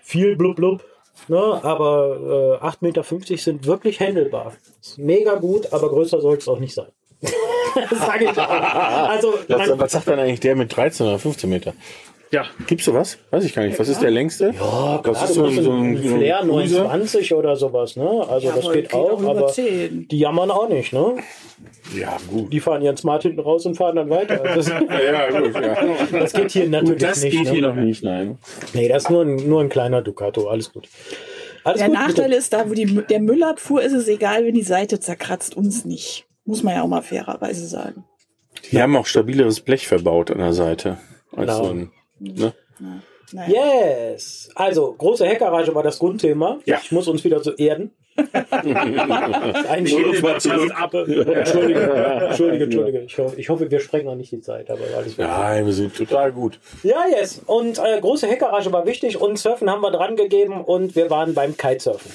[0.00, 0.84] viel blub blub.
[1.28, 4.52] Ne, aber äh, 8,50 Meter sind wirklich handelbar.
[4.80, 6.86] Ist mega gut, aber größer soll es auch nicht sein.
[7.90, 8.48] das sage ich auch.
[8.48, 11.74] Also, was, sagt dann eigentlich der mit 13 oder 15 Meter?
[12.32, 12.44] Ja.
[12.66, 13.18] Gibt's sowas?
[13.30, 13.78] Weiß ich gar nicht.
[13.78, 14.46] Was ist der längste?
[14.58, 16.78] ja, das klar, ist so, musst so ein ein, so ein Flair Cruiser.
[16.84, 17.94] 29 oder sowas.
[17.96, 18.26] Ne?
[18.28, 20.08] Also das aber geht, auch, aber 10.
[20.08, 20.92] die jammern auch nicht.
[20.92, 21.14] Ne?
[21.96, 22.52] Ja, gut.
[22.52, 24.38] Die fahren ihren Smart hinten raus und fahren dann weiter.
[24.56, 26.18] Das, Ja, gut, ja.
[26.18, 27.32] das geht hier natürlich Das nicht.
[27.36, 27.50] geht ne?
[27.52, 28.38] hier noch nicht, nein.
[28.74, 30.48] Nee, das ist nur ein, nur ein kleiner Ducato.
[30.48, 30.88] Alles gut.
[31.62, 32.38] Alles Der gut, Nachteil bitte.
[32.38, 36.26] ist, da wo die, der Müllabfuhr ist es egal, wenn die Seite zerkratzt, uns nicht.
[36.44, 38.04] Muss man ja auch mal fairerweise sagen.
[38.72, 40.98] Die haben auch stabileres Blech verbaut an der Seite.
[41.32, 41.64] Als Genau.
[41.64, 42.52] so ein, ne?
[43.32, 43.52] Naja.
[43.52, 44.50] Yes!
[44.54, 46.58] Also, große Heckgarage war das Grundthema.
[46.64, 46.78] Ja.
[46.82, 47.90] Ich muss uns wieder so erden.
[48.32, 49.84] Ein
[50.22, 50.72] mal zurück.
[50.72, 53.00] Entschuldige, Entschuldige, Entschuldige.
[53.00, 55.26] Ich hoffe, ich hoffe, wir sprengen noch nicht die Zeit, aber alles gut.
[55.26, 56.58] Nein, wir sind total gut.
[56.82, 57.42] Ja, yes.
[57.44, 61.34] Und äh, große Heckgarage war wichtig und Surfen haben wir dran gegeben und wir waren
[61.34, 62.10] beim Kitesurfen.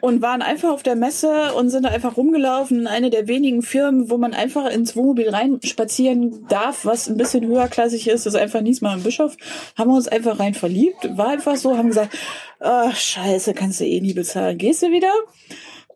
[0.00, 2.86] Und waren einfach auf der Messe und sind da einfach rumgelaufen.
[2.86, 8.08] Eine der wenigen Firmen, wo man einfach ins Wohnmobil reinspazieren darf, was ein bisschen höherklassig
[8.08, 9.36] ist, ist einfach Niesmann und Bischof.
[9.76, 11.08] Haben wir uns einfach rein verliebt.
[11.16, 12.16] War einfach so, haben gesagt,
[12.60, 14.58] ach, scheiße, kannst du eh nie bezahlen.
[14.58, 15.12] Gehst du wieder?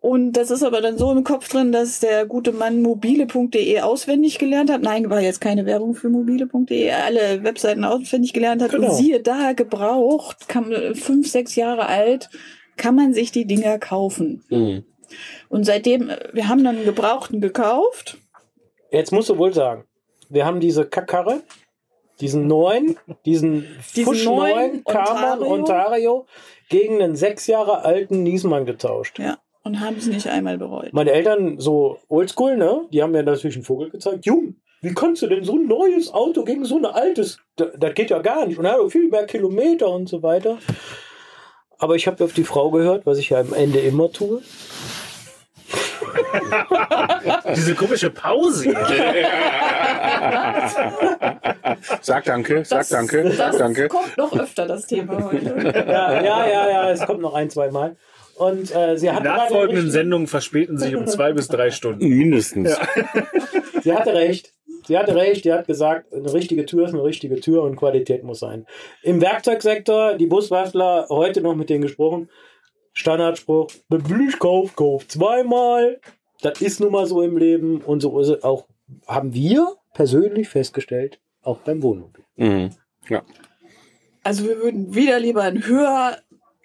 [0.02, 4.40] Und das ist aber dann so im Kopf drin, dass der gute Mann mobile.de auswendig
[4.40, 4.82] gelernt hat.
[4.82, 8.72] Nein, war jetzt keine Werbung für mobile.de, alle Webseiten auswendig gelernt hat.
[8.72, 8.88] Genau.
[8.88, 12.30] Und siehe da, gebraucht, kam, fünf, sechs Jahre alt,
[12.76, 14.44] kann man sich die Dinger kaufen.
[14.48, 14.85] Mhm.
[15.48, 18.18] Und seitdem, äh, wir haben dann einen Gebrauchten gekauft.
[18.90, 19.85] Jetzt musst du wohl sagen,
[20.28, 21.42] wir haben diese Kackkarre,
[22.20, 25.52] diesen neuen, diesen, Diesen Fusch neuen Carbon Ontario.
[25.52, 26.26] Ontario
[26.68, 29.18] gegen einen sechs Jahre alten Niesmann getauscht.
[29.18, 29.38] Ja.
[29.64, 30.92] Und haben es nicht einmal bereut.
[30.92, 32.88] Meine Eltern, so oldschool, ne?
[32.92, 34.26] Die haben mir natürlich einen Vogel gezeigt.
[34.26, 37.38] Jung, wie kannst du denn so ein neues Auto gegen so ein altes?
[37.54, 38.58] Das, das geht ja gar nicht.
[38.58, 40.58] Und er hat auch viel mehr Kilometer und so weiter.
[41.82, 44.38] Aber ich habe auf die Frau gehört, was ich ja am Ende immer tue.
[47.56, 48.70] Diese komische Pause.
[52.00, 53.88] Sag danke, sag danke, sag das danke.
[53.88, 55.72] kommt noch öfter, das Thema heute.
[55.74, 57.96] Ja, ja, ja, ja, es kommt noch ein, zwei Mal.
[58.36, 59.92] Und äh, sie Die hatte nachfolgenden recht.
[59.92, 62.06] Sendungen verspäten sich um zwei bis drei Stunden.
[62.06, 62.78] Mindestens.
[63.82, 64.52] Sie hatte recht.
[64.86, 68.24] Sie hatte recht, die hat gesagt, eine richtige Tür ist eine richtige Tür und Qualität
[68.24, 68.66] muss sein.
[69.02, 72.28] Im Werkzeugsektor, die Buswaffler, heute noch mit denen gesprochen,
[72.92, 76.00] Standardspruch, wenn Blüch kauft, kauft zweimal.
[76.42, 78.66] Das ist nun mal so im Leben und so ist es auch,
[79.06, 82.24] haben wir persönlich festgestellt, auch beim Wohnmobil.
[82.36, 82.70] Mhm.
[83.08, 83.22] Ja.
[84.24, 86.18] Also wir würden wieder lieber ein höher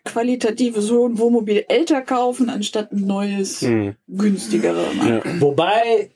[0.03, 3.95] qualitatives Wohnmobil älter kaufen, anstatt ein neues, Mhm.
[4.07, 4.85] günstigere.
[5.05, 5.21] Ja.
[5.41, 6.11] Wobei,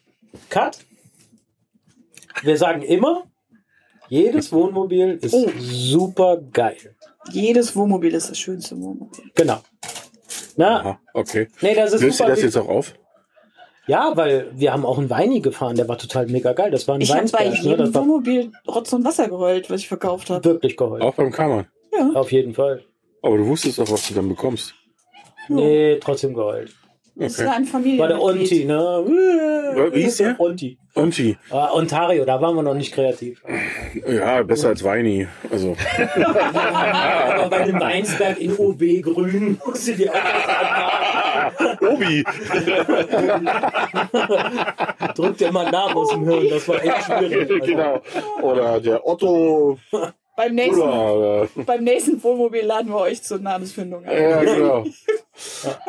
[0.49, 0.79] Cut,
[2.43, 3.23] wir sagen immer,
[4.09, 5.49] jedes Wohnmobil ist Oh.
[5.59, 6.95] super geil.
[7.31, 9.23] Jedes Wohnmobil ist das schönste Wohnmobil.
[9.35, 9.59] Genau.
[10.57, 11.47] Na, Aha, okay.
[11.61, 12.29] nee, das ist Löst ihr super.
[12.31, 12.93] das jetzt auch auf?
[13.87, 16.71] Ja, weil wir haben auch einen Weini gefahren, der war total mega geil.
[16.71, 17.55] Das war ein Ich habe bei ne?
[17.55, 20.43] jedem Das war Wohnmobil Rotz und Wasser geheult, was ich verkauft habe.
[20.43, 21.03] wirklich geholfen.
[21.05, 21.67] Auch beim Karmann.
[22.13, 22.83] Auf jeden Fall.
[23.21, 24.73] Aber du wusstest auch, was du dann bekommst.
[25.49, 26.73] Nee, trotzdem geheult.
[27.15, 27.47] Das Okay.
[27.47, 27.99] war ein Familienmitglied.
[27.99, 29.91] War der Onti, ne?
[29.93, 30.39] Wie hieß der?
[30.39, 30.77] Onti.
[30.95, 31.37] Die?
[31.49, 33.41] Ah, Ontario, da waren wir noch nicht kreativ.
[34.07, 35.25] Ja, besser als Weini.
[35.49, 35.75] Also,
[36.23, 40.15] Aber bei dem Weinsberg in OB Grün musste die auch
[41.81, 42.23] Obi!
[45.15, 46.49] drückt dir mal einen Namen aus dem Hirn.
[46.49, 47.49] Das war echt schwierig.
[47.51, 48.01] Also, genau.
[48.41, 49.77] Oder der Otto
[50.35, 50.81] beim, nächsten.
[50.81, 54.21] Oder, beim nächsten Wohnmobil laden wir euch zur Namensfindung ein.
[54.21, 54.85] ja, genau.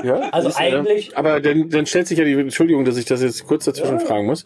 [0.02, 3.22] Ja, Also du, eigentlich- Aber dann, dann stellt sich ja die Entschuldigung, dass ich das
[3.22, 4.44] jetzt kurz dazwischen fragen muss.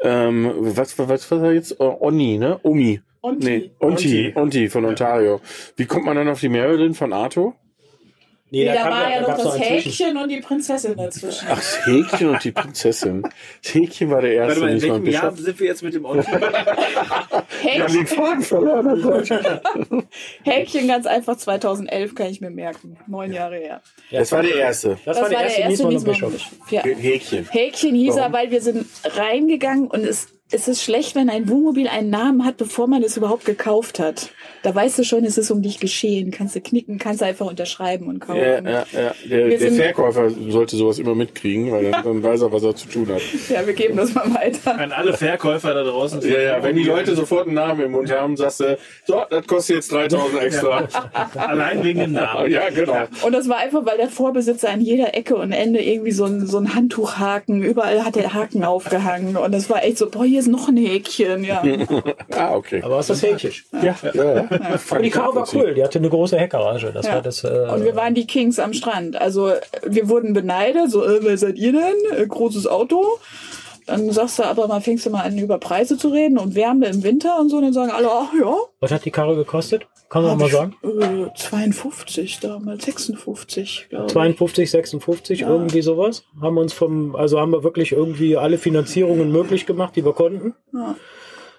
[0.00, 1.78] Ähm, was, was, was war jetzt?
[1.80, 2.58] Oh, Onni, ne?
[2.62, 3.00] Omi.
[3.22, 3.46] Onti.
[3.46, 4.32] Nee, Onti.
[4.36, 5.40] Onti von Ontario.
[5.76, 7.54] Wie kommt man dann auf die Marilyn von Arto?
[8.56, 11.46] Nee, Nee, da kam war ja noch das noch Zwischen- Häkchen und die Prinzessin dazwischen.
[11.50, 13.22] Ach, das Häkchen und die Prinzessin.
[13.62, 15.44] Das Häkchen war der Warte erste, mal, in welchem Jahr Bischof.
[15.44, 16.26] sind wir jetzt mit dem Onti?
[17.62, 18.06] Häkchen,
[18.42, 19.04] verloren.
[19.90, 20.02] oh.
[20.50, 22.96] Häkchen ganz einfach 2011 kann ich mir merken.
[23.06, 23.80] Neun Jahre her.
[24.10, 24.98] Das war der erste.
[25.04, 26.32] Das, war der erste Niesmann und Bischof.
[26.70, 26.82] Ja.
[26.82, 27.46] Häkchen.
[27.50, 28.20] Häkchen hieß Warum?
[28.20, 32.44] er, weil wir sind reingegangen und es, es ist schlecht, wenn ein Wohnmobil einen Namen
[32.44, 34.30] hat, bevor man es überhaupt gekauft hat.
[34.62, 36.30] Da weißt du schon, es ist um dich geschehen.
[36.30, 38.40] Kannst du knicken, kannst du einfach unterschreiben und kaufen.
[38.40, 39.14] Ja, ja, ja.
[39.28, 42.86] Der, der Verkäufer sollte sowas immer mitkriegen, weil dann, dann weiß er, was er zu
[42.86, 43.22] tun hat.
[43.48, 44.78] Ja, wir geben das mal weiter.
[44.78, 46.22] An alle Verkäufer da draußen.
[46.22, 49.46] Ja, ja, wenn die Leute sofort einen Namen im Mund haben, sagst du, so, das
[49.48, 50.88] kostet jetzt 3000 extra.
[51.34, 52.50] Allein wegen dem Namen.
[52.52, 53.06] Ja, genau.
[53.24, 56.46] Und das war einfach, weil der Vorbesitzer an jeder Ecke und Ende irgendwie so ein,
[56.46, 59.36] so ein Handtuchhaken, überall hat der Haken aufgehangen.
[59.36, 61.62] Und das war echt so, boah, hier ist noch ein Häkchen, ja.
[62.36, 62.82] Ah, okay.
[62.82, 63.52] Aber was ist das Häkchen?
[63.82, 64.48] Ja, ja, ja.
[64.90, 65.72] Aber die Karre war cool.
[65.72, 66.92] Die hatte eine große Heckgarage.
[66.92, 67.14] Das Ja.
[67.14, 67.42] war das.
[67.42, 69.18] Äh, Und wir waren die Kings am Strand.
[69.18, 72.18] Also wir wurden beneidet, so, äh, wer seid ihr denn?
[72.22, 73.02] Äh, großes Auto.
[73.86, 76.86] Dann sagst du aber mal, fängst du mal an, über Preise zu reden und Wärme
[76.86, 77.60] im Winter und so.
[77.60, 79.86] Dann sagen alle, ach ja, was hat die Karre gekostet?
[80.08, 80.76] Kann man mal sagen?
[80.82, 84.12] äh, 52 damals, 56, glaube ich.
[84.12, 86.24] 52, 56, irgendwie sowas.
[86.40, 90.54] Haben uns vom, also haben wir wirklich irgendwie alle Finanzierungen möglich gemacht, die wir konnten.
[90.72, 90.94] Ja.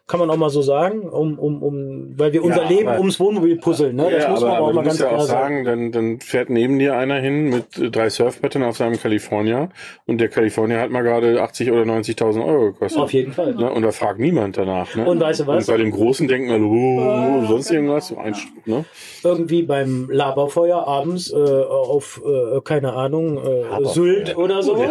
[0.09, 2.99] Kann man auch mal so sagen, um, um, um, weil wir unser Ja, Leben aber-
[2.99, 4.07] ums Wohnmobil puzzeln, ne?
[4.09, 5.65] Das ja, muss aber, man aber auch du mal ganz ja auch klar sagen.
[5.65, 9.67] sagen, dann, dann fährt neben dir einer hin mit äh, drei Surfbrettern auf seinem California
[10.05, 13.01] und der California hat mal gerade 80 oder 90.000 Euro gekostet.
[13.01, 13.53] Auf jeden Fall.
[13.53, 13.69] Ne?
[13.69, 14.95] Und da fragt niemand danach.
[14.95, 15.05] Ne?
[15.05, 15.67] Und weißt du was?
[15.67, 18.07] Und bei dem Großen denken wir, oh, sonst irgendwas.
[18.07, 18.33] So ein,
[18.65, 18.85] ne?
[19.25, 24.77] Irgendwie beim Laberfeuer abends äh, auf, äh, keine Ahnung, äh, Sylt oder so.
[24.77, 24.89] Ja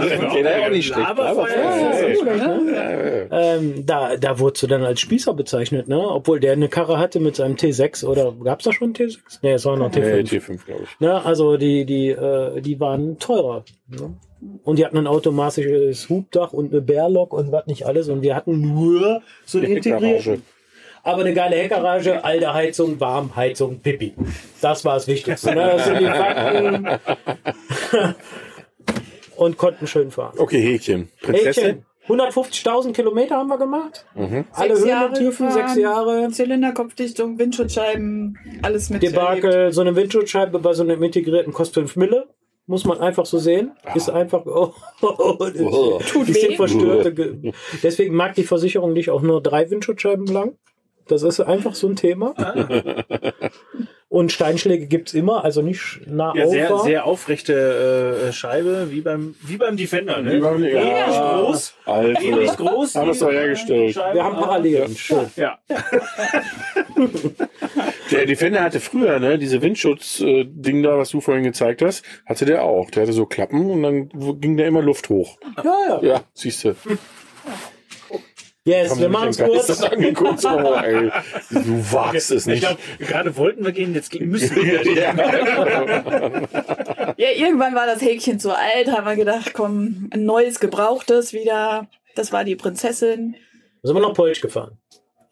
[0.67, 1.01] auch nicht schlecht.
[1.09, 3.57] Laberfeuer Aber- ist Ja, gut, ja, ja, ja.
[3.57, 5.99] Ähm, da, da wurdest du dann als Spießer bezeichnet, ne?
[5.99, 9.39] Obwohl der eine Karre hatte mit seinem T6 oder gab's da schon T6?
[9.41, 10.41] Nee, es war noch Nee, T5.
[10.41, 11.01] T5, glaube ich.
[11.01, 11.25] Ne?
[11.25, 13.65] Also die, die, äh, die waren teurer.
[13.87, 14.17] Ne?
[14.65, 18.09] Und die hatten ein automatisches Hubdach und eine Bärlok und was nicht alles.
[18.09, 20.41] Und wir hatten nur so eine integrierte.
[21.05, 24.13] Aber eine geile Heckgarage, alte Heizung, Warmheizung, Pipi.
[24.61, 25.55] Das war das Wichtigste.
[25.55, 25.75] Ne?
[25.77, 26.89] Das sind die Fakten.
[29.37, 30.35] und konnten schön fahren.
[30.37, 31.09] Okay, Häkchen.
[31.23, 31.65] Prinzessin?
[31.65, 31.86] Häkchen.
[32.09, 34.05] 150.000 Kilometer haben wir gemacht.
[34.53, 36.29] Alle Sechs Höhenmetiefen, gefahren, sechs Jahre.
[36.31, 42.29] Zylinderkopfdichtung, Windschutzscheiben, alles mit Debakel, so eine Windschutzscheibe bei so einem integrierten kostet 5 Mille.
[42.69, 43.71] Muss man einfach so sehen.
[43.95, 44.45] Ist einfach.
[44.45, 46.57] Oh, Tut die sind weh.
[46.57, 47.15] verstörte.
[47.15, 50.57] Ge- Deswegen mag die Versicherung nicht auch nur drei Windschutzscheiben lang.
[51.09, 52.35] Das ist einfach so ein Thema.
[54.09, 59.35] Und Steinschläge gibt's immer, also nicht nah Ja, sehr, sehr aufrechte äh, Scheibe, wie beim,
[59.43, 60.23] wie beim Defender.
[60.23, 60.35] Ne?
[60.37, 60.81] Wie beim- ja.
[60.81, 61.75] Ähnlich groß.
[61.87, 62.23] Alter.
[62.23, 62.95] Ähnlich groß.
[62.95, 63.95] Haben wir's doch hergestellt.
[63.95, 64.95] Scheibe, Wir haben Parallelen.
[64.97, 65.27] Schön.
[65.35, 65.59] Ja.
[68.11, 72.63] Der Defender hatte früher, ne, diese Windschutz-Ding da, was du vorhin gezeigt hast, hatte der
[72.63, 72.91] auch.
[72.91, 74.09] Der hatte so Klappen und dann
[74.41, 75.37] ging der immer Luft hoch.
[75.63, 76.01] Ja, ja.
[76.03, 76.75] Ja, siehst du.
[78.67, 79.67] Yes, wir machen es kurz.
[79.69, 81.11] Das angeguckt, so, ey,
[81.51, 82.61] du wagst es Ich nicht.
[82.61, 84.83] glaube, gerade wollten wir gehen, jetzt gehen- müssen wir.
[87.19, 91.89] Ja, irgendwann war das Häkchen zu alt, haben wir gedacht, komm, ein neues, gebrauchtes wieder.
[92.15, 93.37] Das war die Prinzessin.
[93.83, 94.79] Da sind wir nach Polch gefahren.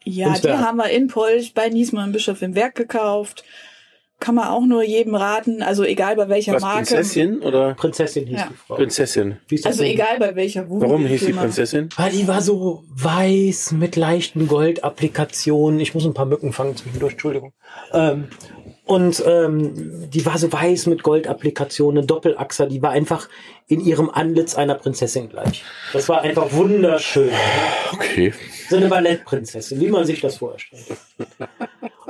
[0.03, 3.43] Ja, die haben wir in Polch bei Niesmann Bischof im Werk gekauft.
[4.19, 6.77] Kann man auch nur jedem raten, also egal bei welcher Was, Marke.
[6.85, 8.47] Prinzessin oder Prinzessin hieß Ja.
[8.49, 8.75] die Frau.
[8.75, 9.37] Prinzessin?
[9.47, 9.91] Wie ist das Also denn?
[9.91, 11.33] egal bei welcher Warum hieß die.
[11.33, 11.89] Prinzessin?
[11.97, 15.79] Weil die war so weiß mit leichten Goldapplikationen.
[15.81, 17.53] Ich muss ein paar Mücken fangen zwischendurch, Entschuldigung.
[17.91, 18.29] Ähm,
[18.85, 22.67] und ähm, die war so weiß mit Goldapplikationen, eine Doppelachser.
[22.67, 23.27] Die war einfach
[23.67, 25.63] in ihrem Antlitz einer Prinzessin gleich.
[25.91, 27.31] Das war einfach wunderschön.
[27.93, 28.33] Okay.
[28.69, 30.85] So eine Ballettprinzessin, wie man sich das vorstellt.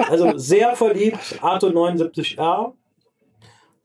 [0.10, 2.74] Also sehr verliebt, Arto 79R.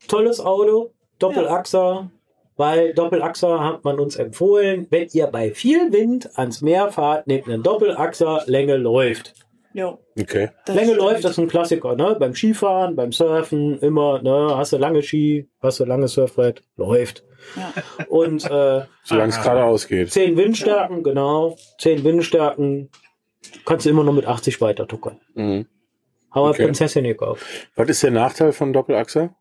[0.07, 2.09] Tolles Auto, Doppelachser,
[2.57, 7.47] weil Doppelachser hat man uns empfohlen, wenn ihr bei viel Wind ans Meer fahrt, nehmt
[7.47, 9.33] einen Doppelachser, Länge läuft.
[9.73, 10.49] Jo, Okay.
[10.65, 11.01] das Länge stimmt.
[11.01, 12.17] läuft, das ist ein Klassiker, ne?
[12.19, 14.57] Beim Skifahren, beim Surfen, immer, ne?
[14.57, 17.23] Hast du lange Ski, hast du lange Surfbrett, läuft.
[17.55, 17.71] Ja.
[18.09, 20.11] Und äh, Solange es geradeaus geht.
[20.11, 21.55] 10 Windstärken, genau.
[21.79, 22.89] 10 Windstärken
[23.65, 25.21] kannst du immer noch mit 80 weiter tuckern.
[25.35, 25.67] Mhm.
[26.31, 26.63] Haben wir Okay.
[26.65, 27.45] Prinzessin gekauft.
[27.75, 29.35] Was ist der Nachteil von Doppelachser?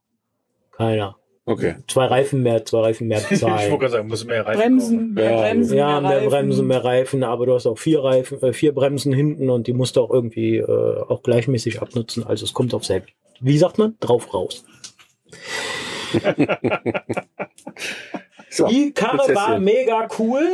[0.72, 1.16] Keiner.
[1.46, 1.76] Okay.
[1.88, 3.78] Zwei Reifen mehr, zwei Reifen mehr Ich wollte bezahlen.
[3.78, 6.28] gerade sagen, muss mehr Reifen Bremsen, mehr Ja, Bremsen, ja, mehr Reifen.
[6.30, 9.72] Bremsen, mehr Reifen, aber du hast auch vier Reifen, äh, vier Bremsen hinten und die
[9.72, 12.24] musst du auch irgendwie äh, auch gleichmäßig abnutzen.
[12.26, 13.12] Also es kommt auf selbst.
[13.40, 13.96] Wie sagt man?
[14.00, 14.64] Drauf raus.
[18.52, 19.36] So, Die Karre Prinzessin.
[19.36, 20.44] war mega cool.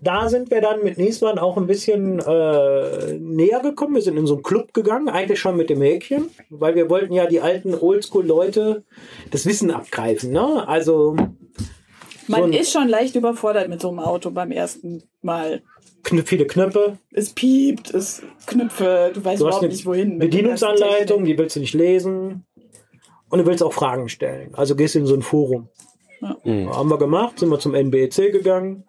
[0.00, 3.96] Da sind wir dann mit Niesmann auch ein bisschen äh, näher gekommen.
[3.96, 7.12] Wir sind in so einen Club gegangen, eigentlich schon mit dem Häkchen, weil wir wollten
[7.12, 8.84] ja die alten Oldschool-Leute
[9.32, 10.30] das Wissen abgreifen.
[10.30, 10.66] Ne?
[10.68, 11.16] Also
[12.28, 15.62] Man so ein- ist schon leicht überfordert mit so einem Auto beim ersten Mal.
[16.04, 20.18] kn viele Knöpfe, Es piept, es Knöpfe, du weißt Du überhaupt eine nicht wohin.
[20.20, 22.44] Bedienungsanleitung, die willst du nicht lesen.
[23.30, 24.54] Und du willst auch Fragen stellen.
[24.54, 25.68] Also gehst in so ein Forum.
[26.44, 26.70] Mhm.
[26.74, 28.84] Haben wir gemacht, sind wir zum NBEC gegangen,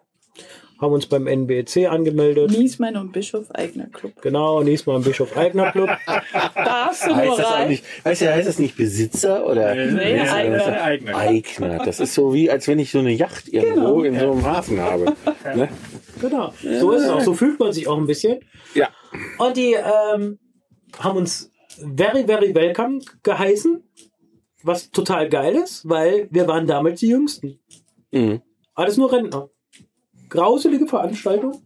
[0.82, 2.52] haben uns beim NBEC angemeldet.
[2.52, 4.14] Niesmann und Bischof, eigener Club.
[4.22, 5.90] Genau, Mal im Bischof Eigner Club.
[6.56, 7.62] Darfst du nur Heißt das, rein?
[7.64, 10.58] eigentlich, heißt, ja, heißt das nicht Besitzer oder Nee, Ja, Eigner.
[10.58, 11.18] das ist ein eigener.
[11.18, 11.78] Eigner?
[11.86, 14.04] Das ist so wie, als wenn ich so eine Yacht irgendwo Genau.
[14.04, 15.14] in so einem Hafen habe.
[15.56, 15.70] Ne?
[16.22, 16.54] Genau.
[16.62, 17.22] So ist es auch.
[17.22, 18.40] So fühlt man sich auch ein bisschen.
[18.74, 18.90] Ja.
[19.38, 20.40] Und die ähm,
[20.98, 21.52] haben uns
[21.96, 23.84] very, very welcome geheißen.
[24.64, 27.60] Was total geil ist, weil wir waren damals die Jüngsten.
[28.12, 28.42] Mhm.
[28.76, 29.50] Alles nur Rentner.
[30.30, 31.62] Grauselige Veranstaltung.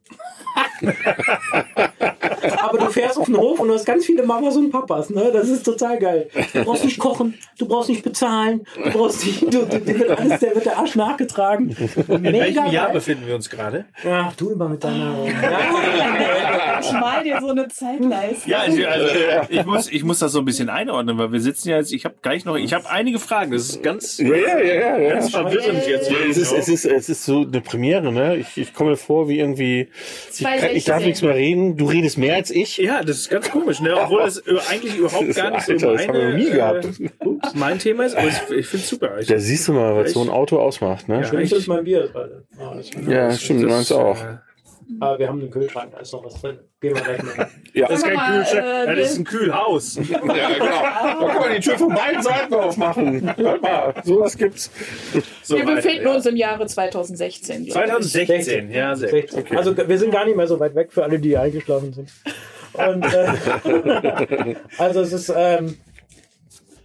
[2.62, 5.10] Aber du fährst auf den Hof und du hast ganz viele Mamas und Papas.
[5.10, 5.32] Ne?
[5.32, 6.30] Das ist total geil.
[6.54, 10.20] Du brauchst nicht kochen, du brauchst nicht bezahlen, du brauchst nicht, du, du, dir wird
[10.20, 11.70] alles, der wird der Arsch nachgetragen.
[12.08, 12.94] In welchem Jahr geil.
[12.94, 13.86] befinden wir uns gerade?
[14.04, 15.26] Ja, du immer mit deiner.
[15.26, 15.34] Ja.
[16.82, 18.50] Ich mal dir so eine Zeitleiste.
[18.50, 19.06] Ja, ich, also,
[19.50, 22.06] ich, muss, ich muss das so ein bisschen einordnen, weil wir sitzen ja jetzt, ich
[22.06, 25.10] habe gleich noch, ich habe einige Fragen, das ist ganz, Ja, ja, ja, ja.
[25.14, 26.12] ganz verwirrend jetzt.
[26.12, 28.38] Es, ist, es, ist, es ist so eine Premiere, ne?
[28.38, 29.90] Ich, ich komme mir vor wie irgendwie.
[30.32, 31.06] Ich, kann, ich darf 2016.
[31.06, 32.78] nichts mehr reden, du redest mehr als ich.
[32.78, 33.96] Ja, das ist ganz komisch, ne?
[33.96, 36.86] obwohl es äh, eigentlich überhaupt gar nicht so das noch nie gehabt.
[37.00, 39.20] Äh, ups, mein Thema ist, aber ich, ich finde es super.
[39.20, 41.22] Ich, Da siehst du mal, was so ein Auto ausmacht, ne?
[41.22, 41.40] Ja.
[41.40, 42.10] Ich- ist mein Bier.
[42.14, 42.42] Alter.
[42.60, 44.18] Ja, das- Ja, stimmt, du meinst auch.
[45.00, 46.60] Aber wir haben einen Kühlschrank, da ist noch was drin.
[46.82, 47.50] Gehen wir gleich mal.
[47.74, 49.96] Ja, Das ist kein Kühlschrank, äh, das ist ein Kühlhaus.
[50.10, 50.36] ja genau.
[50.36, 53.38] Da kann man die Tür von beiden Seiten aufmachen.
[53.38, 54.70] Hört mal, sowas gibt's.
[55.42, 56.14] So Wir befinden ja.
[56.14, 57.66] uns im Jahre 2016.
[57.66, 57.74] glaub ich.
[57.74, 59.32] 2016, ja, sehr gut.
[59.32, 59.58] 16.
[59.58, 62.10] Also wir sind gar nicht mehr so weit weg für alle, die eingeschlafen sind.
[62.74, 65.78] Und, äh, also es ist, ähm,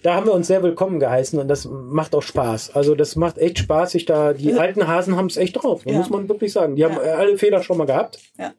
[0.03, 2.75] da haben wir uns sehr willkommen geheißen und das macht auch Spaß.
[2.75, 5.97] Also das macht echt Spaß, sich da, die alten Hasen haben es echt drauf, Ja.
[5.99, 6.77] muss man wirklich sagen.
[6.77, 7.15] Die haben Ja.
[7.17, 8.19] alle Fehler schon mal gehabt.
[8.39, 8.53] Ja.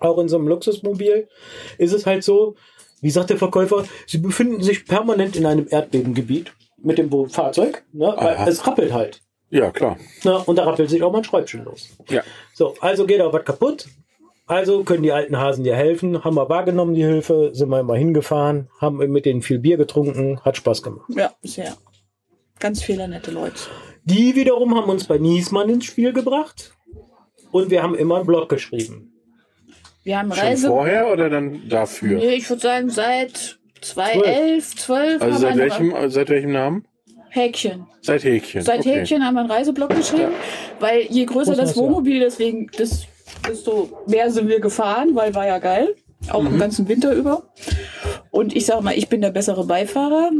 [0.00, 1.28] Auch in so einem Luxusmobil
[1.78, 2.56] ist es halt so,
[3.00, 8.14] wie sagt der Verkäufer, sie befinden sich permanent in einem Erdbebengebiet mit dem Fahrzeug, ne?
[8.46, 9.20] es rappelt halt.
[9.50, 9.96] Ja, klar.
[10.24, 10.38] Ne?
[10.46, 11.90] Und da rappelt sich auch mal ein Schräubchen los.
[12.08, 12.22] Ja.
[12.54, 13.86] So, also geht auch was kaputt.
[14.46, 16.22] Also können die alten Hasen dir helfen.
[16.22, 20.40] Haben wir wahrgenommen, die Hilfe, sind wir immer hingefahren, haben mit denen viel Bier getrunken,
[20.40, 21.06] hat Spaß gemacht.
[21.08, 21.74] Ja, sehr.
[22.60, 23.56] Ganz viele nette Leute.
[24.04, 26.74] Die wiederum haben uns bei Niesmann ins Spiel gebracht
[27.52, 29.12] und wir haben immer einen Blog geschrieben.
[30.02, 30.68] Wir haben Schon Reise.
[30.68, 32.18] vorher oder dann dafür?
[32.18, 36.86] Nee, ich würde sagen, seit 2011, 12 Also seit welchem, seit welchem Namen?
[37.30, 37.86] Häkchen.
[38.02, 38.60] Seit Häkchen.
[38.62, 39.00] Seit okay.
[39.00, 40.32] Häkchen haben wir einen Reiseblog geschrieben,
[40.78, 41.74] weil je größer das.
[41.76, 43.06] Wohnmobil, deswegen das,
[43.48, 45.94] desto mehr sind wir gefahren, weil war ja geil.
[46.30, 46.54] Auch Mhm.
[46.54, 47.42] im ganzen Winter über.
[48.30, 50.30] Und ich sag mal, ich bin der bessere Beifahrer.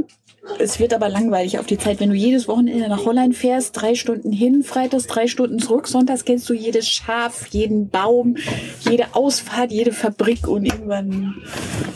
[0.59, 3.95] Es wird aber langweilig auf die Zeit, wenn du jedes Wochenende nach Holland fährst, drei
[3.95, 8.37] Stunden hin, freitags drei Stunden zurück, sonntags kennst du jedes Schaf, jeden Baum,
[8.81, 11.35] jede Ausfahrt, jede Fabrik und irgendwann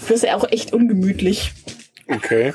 [0.07, 1.53] wirst du auch echt ungemütlich.
[2.11, 2.55] Okay.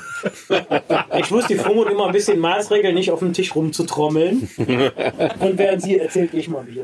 [1.18, 4.48] Ich muss die Vormut immer ein bisschen maßregeln, nicht auf dem Tisch rumzutrommeln.
[4.58, 6.82] Und während sie erzählt, ich mal wieder.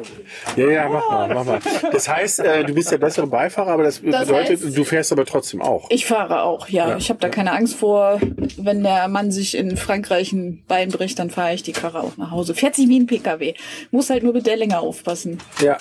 [0.56, 1.60] Ja, ja, mach mal, mach mal.
[1.92, 5.10] Das heißt, äh, du bist der bessere Beifahrer, aber das, Das bedeutet, heißt- du fährst
[5.12, 5.86] aber trotzdem auch.
[5.90, 6.90] Ich fahre auch, ja.
[6.90, 6.96] Ja.
[6.96, 8.20] Ich habe da keine Angst vor.
[8.56, 12.16] Wenn der Mann sich in Frankreich ein Bein bricht, dann fahre ich die Karre auch
[12.16, 12.54] nach Hause.
[12.54, 13.54] Fährt sich wie ein PKW.
[13.90, 15.38] Muss halt nur mit der Länge aufpassen.
[15.60, 15.78] Ja.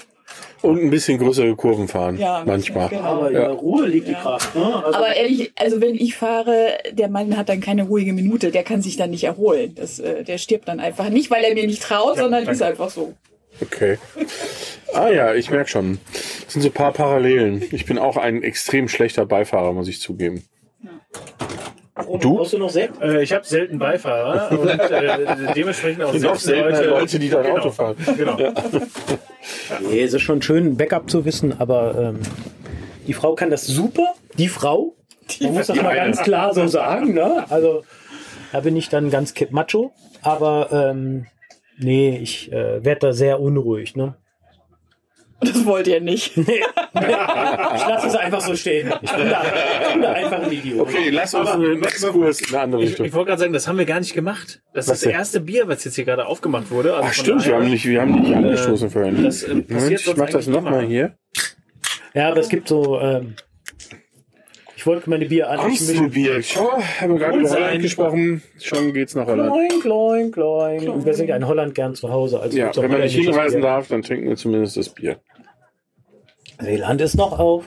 [0.61, 2.17] Und ein bisschen größere Kurven fahren.
[2.17, 2.89] Ja, manchmal.
[2.89, 3.01] genau.
[3.03, 3.41] Aber in Ja.
[3.43, 4.53] der Ruhe liegt die Kraft.
[4.55, 4.65] Ne?
[4.83, 8.63] Also, Aber ehrlich, also wenn ich fahre, der Mann hat dann keine ruhige Minute, der
[8.63, 9.73] kann sich dann nicht erholen.
[9.75, 11.07] Das, äh, der stirbt dann einfach.
[11.09, 13.13] Nicht, weil er mir nicht traut, sondern ist einfach so.
[13.61, 13.97] Okay.
[14.93, 15.99] Ah ja, ich merke schon.
[16.47, 17.63] Es sind so ein paar Parallelen.
[17.71, 20.43] Ich bin auch ein extrem schlechter Beifahrer, muss ich zugeben.
[22.05, 22.35] Du?
[22.35, 23.01] Brauchst du noch Sekt?
[23.01, 27.57] Äh, ich habe selten Beifahrer und äh, dementsprechend auch Noch seltener Leute, die dein genau,
[27.57, 27.95] Auto fahren.
[28.17, 28.37] Genau.
[29.89, 32.19] Nee, es ist schon schön, ein Backup zu wissen, aber ähm,
[33.07, 34.13] die Frau kann das super.
[34.37, 34.93] Die Frau.
[35.41, 37.13] Man muss das mal ganz klar so sagen.
[37.13, 37.45] Ne?
[37.49, 37.83] Also
[38.51, 39.91] da bin ich dann ganz kipp macho.
[40.21, 41.27] Aber ähm,
[41.77, 43.95] nee, ich äh, werde da sehr unruhig.
[43.95, 44.15] Ne?
[45.41, 46.33] Das wollt ihr nicht.
[47.01, 48.91] Ich lasse es einfach so stehen.
[49.01, 49.41] Ich bin da,
[49.87, 50.81] ich bin da einfach ein Idiot.
[50.81, 53.05] Okay, lass uns einen Exkurs in eine andere Ich, Richtung.
[53.05, 54.61] ich wollte gerade sagen, das haben wir gar nicht gemacht.
[54.73, 56.93] Das Was ist das erste Bier, was jetzt hier gerade aufgemacht wurde.
[56.95, 59.23] Also Ach stimmt, wir haben nicht, wir haben nicht angestoßen vorhin.
[59.23, 61.15] das, äh, passiert Moment, ich mach das nochmal hier.
[62.13, 62.99] Ja, aber es gibt so.
[62.99, 63.35] Ähm,
[64.79, 65.59] ich wollte meine Bier an.
[65.59, 66.41] Amstelbier.
[66.41, 67.49] Schau, haben wir gerade über.
[67.49, 68.41] Holland gesprochen.
[68.61, 69.51] Schon geht's nach Holland.
[69.51, 70.89] Kloing, kloing, kloing.
[70.89, 72.39] Und wir sind ja in Holland gern zu Hause.
[72.39, 75.19] Also Ja, wenn man nicht hinreisen darf, dann trinken wir zumindest das Bier.
[76.61, 77.65] Seeland ist noch auf.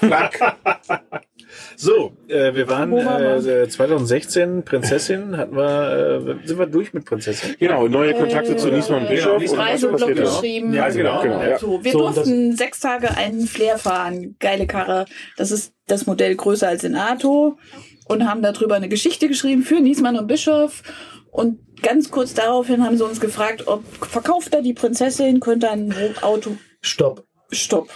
[0.00, 0.56] Klack.
[1.76, 7.56] So, äh, wir waren äh, 2016 Prinzessin, hatten wir, äh, sind wir durch mit Prinzessin?
[7.58, 9.42] Genau, neue Kontakte zu Niesmann und Bischof.
[9.42, 10.74] Was Reiseblog geschrieben.
[10.74, 11.22] Ja, genau.
[11.22, 11.58] genau, ja.
[11.58, 14.36] So, wir So, durften sechs Tage einen Flair fahren.
[14.38, 15.06] Geile Karre.
[15.36, 17.58] Das ist das Modell größer als in Arto.
[18.06, 20.82] Und haben darüber eine Geschichte geschrieben für Niesmann und Bischof.
[21.30, 25.94] Und ganz kurz daraufhin haben sie uns gefragt, ob verkauft er die Prinzessin, könnte ein
[26.20, 26.56] Auto.
[26.82, 27.24] Stopp.
[27.50, 27.88] Stopp.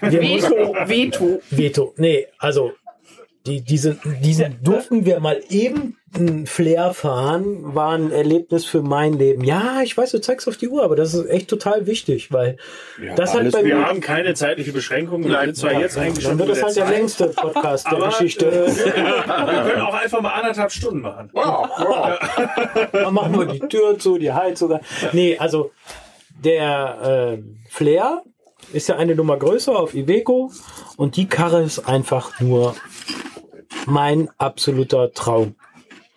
[0.00, 1.40] Wir Veto, Veto.
[1.50, 1.94] Veto.
[1.96, 2.72] Nee, also
[3.46, 9.14] die, diese, diese durften wir mal eben ein Flair fahren, war ein Erlebnis für mein
[9.14, 9.42] Leben.
[9.44, 12.58] Ja, ich weiß, du zeigst auf die Uhr, aber das ist echt total wichtig, weil
[13.02, 13.86] Ja, das hat bei Wir mir.
[13.86, 15.24] haben keine zeitliche Beschränkung.
[15.24, 17.98] Wir sind zwar jetzt eigentlich Dann schon wird das halt der Zeit, längste Podcast der
[17.98, 18.46] Geschichte.
[18.46, 21.30] äh, wir können auch einfach mal anderthalb Stunden machen.
[22.92, 24.78] Dann machen wir die Tür zu, die Heizung.
[25.12, 25.72] Nee, also
[26.44, 28.22] der äh, Flair
[28.72, 30.50] ist ja eine Nummer größer auf Iveco
[30.96, 32.74] und die Karre ist einfach nur
[33.86, 35.54] mein absoluter Traum.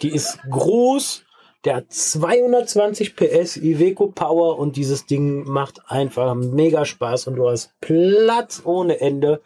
[0.01, 1.25] Die ist groß,
[1.65, 7.49] der hat 220 PS Iveco Power und dieses Ding macht einfach mega Spaß und du
[7.49, 9.41] hast Platz ohne Ende.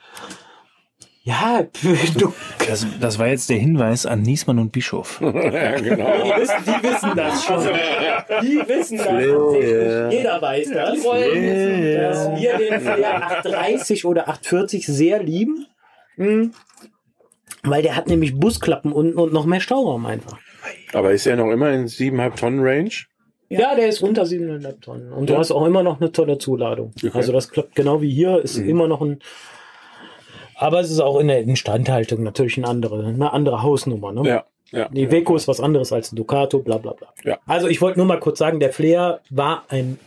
[1.23, 1.63] Ja,
[2.17, 2.33] du,
[2.67, 5.19] Das, das war jetzt der Hinweis an Niesmann und Bischof.
[5.21, 6.23] ja, genau.
[6.23, 7.63] Die wissen, die wissen das schon.
[8.41, 10.11] Die wissen das tatsächlich.
[10.11, 10.93] Jeder weiß das.
[10.93, 15.67] Die wollen wissen, Dass wir den Flair 830 oder 840 sehr lieben.
[17.63, 20.37] Weil der hat nämlich Busklappen unten und noch mehr Stauraum einfach.
[20.93, 22.89] Aber ist er noch immer in 7,5 Tonnen Range?
[23.49, 25.11] Ja, der ist unter 700 Tonnen.
[25.11, 25.39] Und du Ja.
[25.39, 26.91] hast auch immer noch eine tolle Zuladung.
[26.97, 27.11] Okay.
[27.13, 29.19] Also das klappt genau wie hier, ist immer noch ein.
[30.55, 34.11] Aber es ist auch in der Instandhaltung natürlich eine andere, eine andere Hausnummer.
[34.11, 34.27] Ne?
[34.27, 34.45] Ja.
[34.71, 34.89] ja.
[34.89, 37.07] Die Iveco ist was anderes als ein Ducato, bla bla bla.
[37.23, 37.39] Ja.
[37.45, 39.97] Also ich wollte nur mal kurz sagen, der Flair war ein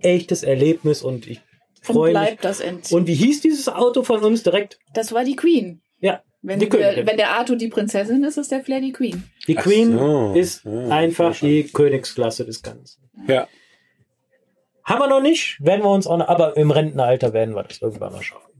[0.00, 1.40] echtes Erlebnis und ich
[1.80, 2.20] freue mich.
[2.20, 2.98] bleibt das Endziel.
[2.98, 4.78] Und wie hieß dieses Auto von uns direkt?
[4.94, 5.80] Das war die Queen.
[6.00, 7.06] Ja, Wenn, die wir, Königin.
[7.06, 9.24] wenn der Arthur die Prinzessin ist, ist der Flair die Queen.
[9.46, 10.32] Die Ach Queen so.
[10.34, 13.02] ist Ja, einfach die Königsklasse des Ganzen.
[13.26, 13.46] ja.
[14.82, 17.80] Haben wir noch nicht, werden wir uns auch noch, aber im Rentenalter werden wir das
[17.80, 18.50] irgendwann mal schaffen.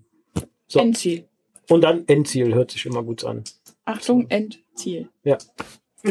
[0.68, 0.78] So.
[0.78, 1.26] Endziel.
[1.68, 3.42] Und dann Endziel hört sich immer gut an.
[3.84, 5.08] Achtung, Endziel.
[5.24, 5.38] Ja.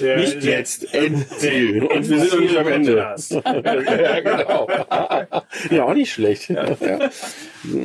[0.00, 1.84] Nicht jetzt, Endziel.
[1.84, 2.96] Und wir sind noch nicht am Ende.
[2.96, 4.66] ja, genau.
[5.70, 6.48] Ja, auch nicht schlecht.
[6.50, 6.64] Ja.
[6.74, 6.98] Ja,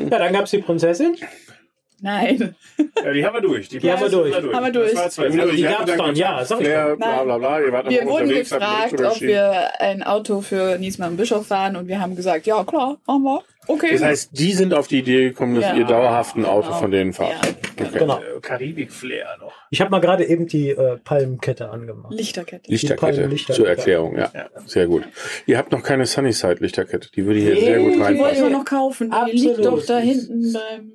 [0.10, 1.18] dann gab's die Prinzessin.
[2.02, 2.56] Nein.
[3.04, 3.70] Ja, die haben wir durch.
[3.70, 4.36] Die, haben wir durch.
[4.36, 4.92] Haben wir durch.
[4.92, 6.44] Das war zwei- Also die Ja, gab's dann ja,
[6.90, 6.98] doch.
[6.98, 7.62] bla bla bla.
[7.62, 11.76] Ihr wart noch Wir wurden gefragt, ob wir ein Auto für Niesmann und Bischof fahren
[11.78, 13.42] und wir haben gesagt, ja klar, machen wir.
[13.68, 13.92] Okay.
[13.94, 15.76] Das heißt, die sind auf die Idee gekommen, dass Ja.
[15.76, 16.80] ihr dauerhaft ein Auto Genau.
[16.80, 17.32] von denen fahrt.
[17.80, 17.86] Ja.
[17.88, 18.00] Okay.
[18.00, 18.18] Genau.
[18.20, 19.54] Äh, Karibik-Flair noch.
[19.70, 22.14] Ich habe mal gerade eben die äh, Palmenkette angemacht.
[22.14, 22.70] Lichterkette.
[22.70, 23.54] Lichterkette Lichterkette.
[23.54, 24.32] zur Erklärung, ja.
[24.66, 25.04] Sehr gut.
[25.46, 27.10] Ihr habt noch keine Sunnyside-Lichterkette.
[27.16, 28.46] Die würde hier Nee, sehr gut die Die wollte ich reinpassen.
[28.46, 29.10] auch noch kaufen.
[29.10, 29.42] Die Absolut.
[29.58, 30.92] liegt doch da hinten beim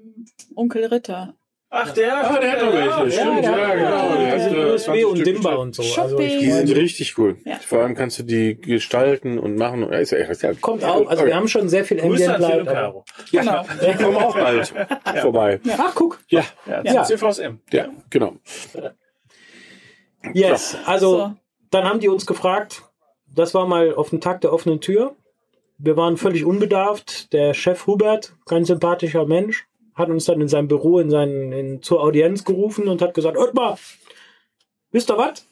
[0.54, 1.34] Onkel Ritter.
[1.70, 2.16] Ach, der?
[2.30, 3.20] Ah, der hat noch welche.
[3.20, 4.16] Stimmt, ja, hat- genau.
[4.16, 6.00] Der hat, äh, USB 20 und Stück Dimba und so.
[6.00, 7.36] Also ich Die sind richtig cool.
[7.44, 7.56] Ja.
[7.56, 9.82] Vor allem kannst du die gestalten und machen.
[9.82, 12.64] Ja, ist ja, ist ja Kommt auch, also wir haben schon sehr viel Ambient Light.
[12.66, 13.04] Caro.
[13.32, 14.72] ja, die kommen auch bald
[15.20, 15.60] vorbei.
[15.76, 16.18] Ach, guck.
[16.28, 17.02] Ja, Ja, Ja.
[17.04, 17.58] CVSM.
[17.70, 18.36] ja, genau.
[20.32, 21.32] Yes, also So.
[21.70, 22.82] dann haben die uns gefragt,
[23.32, 25.16] das war mal auf dem Tag der offenen Tür.
[25.78, 27.32] Wir waren völlig unbedarft.
[27.32, 29.67] Der Chef Hubert, ganz sympathischer Mensch,
[29.98, 33.36] hat uns dann in seinem Büro in seinen, in, zur Audienz gerufen und hat gesagt,
[33.36, 33.76] hört mal,
[34.92, 35.44] wisst ihr was?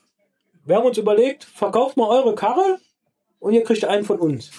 [0.65, 2.79] Wir haben uns überlegt, verkauft mal eure Karre
[3.41, 4.51] und ihr kriegt einen von uns.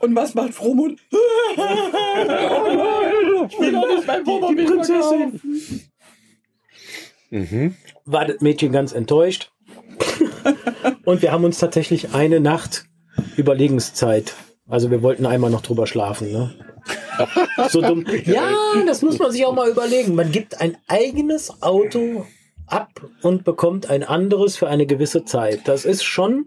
[0.00, 1.00] Und was macht Frohmund?
[1.10, 1.18] ich
[3.58, 5.40] will doch nicht mein Wohnmobil verkaufen.
[7.30, 7.76] Mhm.
[8.06, 9.52] war das Mädchen ganz enttäuscht.
[11.04, 12.86] und wir haben uns tatsächlich eine Nacht
[13.36, 14.34] Überlegenszeit.
[14.68, 16.32] Also wir wollten einmal noch drüber schlafen.
[16.32, 16.54] Ne?
[17.68, 18.04] So dumm.
[18.24, 18.48] Ja,
[18.86, 20.14] das muss man sich auch mal überlegen.
[20.14, 22.26] Man gibt ein eigenes Auto
[22.66, 25.62] ab und bekommt ein anderes für eine gewisse Zeit.
[25.66, 26.46] Das ist schon.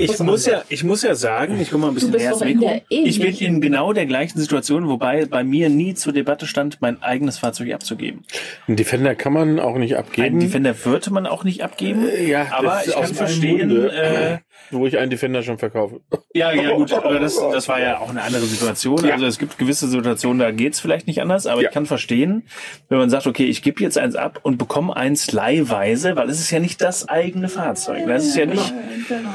[0.00, 2.40] Ich Was muss ja, ich muss ja sagen, ich komme mal ein bisschen näher doch
[2.40, 2.82] ans in Mikro.
[2.88, 7.02] Ich bin in genau der gleichen Situation, wobei bei mir nie zur Debatte stand, mein
[7.02, 8.22] eigenes Fahrzeug abzugeben.
[8.68, 10.38] Einen Defender kann man auch nicht Einen abgeben.
[10.38, 12.06] Defender würde man auch nicht abgeben.
[12.24, 14.38] ja, aber ich kann verstehen, äh,
[14.70, 16.00] wo ich einen Defender schon verkaufe.
[16.34, 19.04] Ja, ja, gut, aber das, das war ja auch eine andere Situation.
[19.04, 19.14] Ja.
[19.14, 21.68] Also es gibt gewisse Situationen, da geht's vielleicht nicht anders, aber Ja.
[21.68, 22.44] ich kann verstehen,
[22.88, 26.38] wenn man sagt, okay, ich gebe jetzt eins ab und bekomme eins leihweise, weil es
[26.40, 28.06] ist ja nicht das eigene Fahrzeug.
[28.06, 28.74] Das ist ja nicht,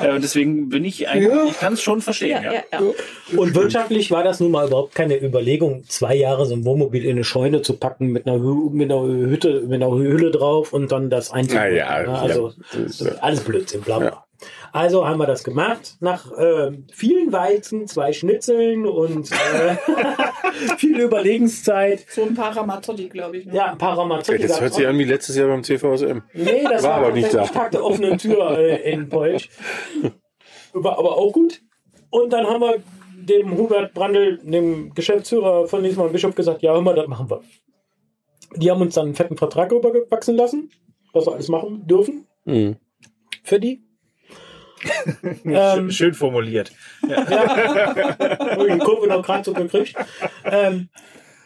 [0.03, 2.41] äh, deswegen bin ich eigentlich, ich kann es schon verstehen.
[2.43, 3.37] Ja, Ja, ja, ja.
[3.37, 7.11] Und wirtschaftlich war das nun mal überhaupt keine Überlegung, zwei Jahre so ein Wohnmobil in
[7.11, 10.91] eine Scheune zu packen mit einer, Hü- mit einer Hütte, mit einer Hülle drauf und
[10.91, 11.75] dann das einzubauen.
[11.75, 12.13] Ja, ja?
[12.13, 13.11] Also ja, das ist, ja.
[13.21, 14.25] alles Blödsinn, bla bla.
[14.71, 15.97] Also haben wir das gemacht.
[15.99, 19.75] Nach ähm, vielen Weizen, zwei Schnitzeln und äh,
[20.77, 22.05] viel Überlegenszeit.
[22.09, 23.45] So ein paar Ramazzotti, glaube ich.
[23.45, 23.55] Ne?
[23.55, 24.41] Ja, ein paar Ramazzotti.
[24.47, 26.19] Das hört sich an wie letztes Jahr beim CVSM.
[26.33, 27.45] Nee, das War war, aber nicht da.
[27.45, 29.49] Tag der offenen Tür äh, in Polch.
[30.73, 31.61] War aber auch gut.
[32.09, 32.75] Und dann haben wir
[33.15, 37.41] dem Hubert Brandl, dem Geschäftsführer von Niesmann Bischof, gesagt, ja, hör mal, das machen wir.
[38.55, 40.69] Die haben uns dann einen fetten Vertrag rübergewachsen lassen,
[41.13, 42.75] was wir alles machen dürfen Mhm.
[43.43, 43.81] für die.
[45.45, 46.71] ähm, Schön formuliert.
[47.09, 49.95] Hab ich die Kurve noch gerade so gekriegt.
[50.45, 50.89] Ähm,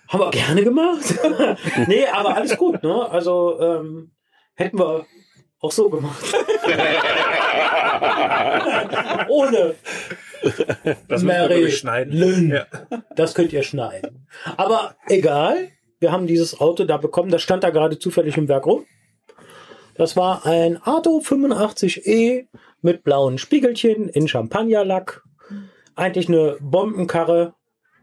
[0.08, 1.16] haben wir gerne gemacht.
[1.88, 3.10] nee, aber alles gut, ne?
[3.10, 4.12] Also ähm,
[4.56, 5.06] hätten wir
[5.60, 6.24] auch so gemacht.
[9.28, 9.76] Ohne
[11.08, 12.50] Das Mary schneiden.
[12.50, 12.66] Ja.
[13.16, 14.28] Das könnt ihr schneiden.
[14.56, 15.70] Aber egal,
[16.00, 17.32] wir haben dieses Auto da bekommen.
[17.32, 18.86] Das stand da gerade zufällig im Werk rum.
[19.98, 22.48] Das war ein Arto 85e
[22.82, 25.24] mit blauen Spiegelchen in Champagnerlack.
[25.96, 27.56] Eigentlich eine Bombenkarre.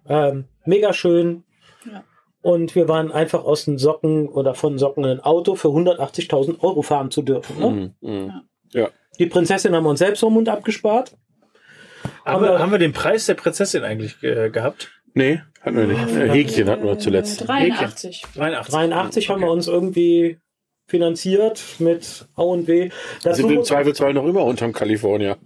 [0.08, 1.44] Ähm, mega schön.
[1.90, 2.02] Ja.
[2.42, 6.82] Und wir waren einfach aus den Socken oder von Socken ein Auto für 180.000 Euro
[6.82, 7.58] fahren zu dürfen.
[7.58, 7.94] Ne?
[8.02, 8.10] Mhm.
[8.10, 8.32] Mhm.
[8.72, 8.88] Ja.
[9.18, 11.16] Die Prinzessin haben wir uns selbst vom Mund abgespart.
[12.24, 14.90] Haben wir, haben wir den Preis der Prinzessin eigentlich äh, gehabt?
[15.14, 16.16] Nee, hatten wir nicht.
[16.16, 17.46] Äh, Häkchen hatten wir zuletzt.
[17.46, 18.24] 83.
[18.34, 18.72] 83.
[18.72, 20.40] 83 haben wir uns irgendwie
[20.86, 22.90] finanziert mit A und B.
[23.22, 25.36] Das Sind wir im Zweifelsfall noch immer unterm Kalifornier.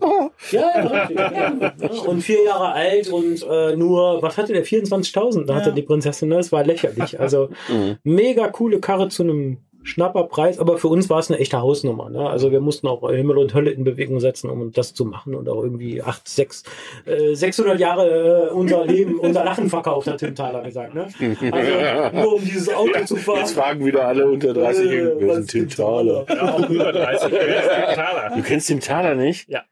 [0.50, 1.72] ja, ja, richtig, ja.
[2.06, 4.64] Und vier Jahre alt und äh, nur, was hatte der?
[4.64, 5.74] 24.000 da hatte Ja.
[5.74, 6.28] die Prinzessin.
[6.28, 6.36] ne?
[6.36, 7.18] Das war lächerlich.
[7.20, 7.98] Also Mhm.
[8.02, 12.10] mega coole Karre zu einem Schnapperpreis, aber für uns war es eine echte Hausnummer.
[12.10, 12.28] Ne?
[12.28, 15.48] Also wir mussten auch Himmel und Hölle in Bewegung setzen, um das zu machen und
[15.48, 16.64] auch irgendwie acht, sechs,
[17.06, 20.94] äh, 600 Jahre äh, unser Leben, unser Lachen verkauft, hat Tim Thaler gesagt.
[20.94, 21.08] Ne?
[21.52, 23.38] Also nur um dieses Auto zu fahren.
[23.38, 24.90] Jetzt fragen wieder alle unter 30.
[24.90, 26.26] Äh, Wer was ist Tim Thaler?
[26.28, 27.32] Ja, auch über 30.
[27.32, 28.36] Wer ist der Taler?
[28.36, 29.48] Du kennst Tim Thaler nicht?
[29.48, 29.62] Ja.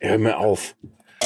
[0.00, 0.76] Hör mir auf.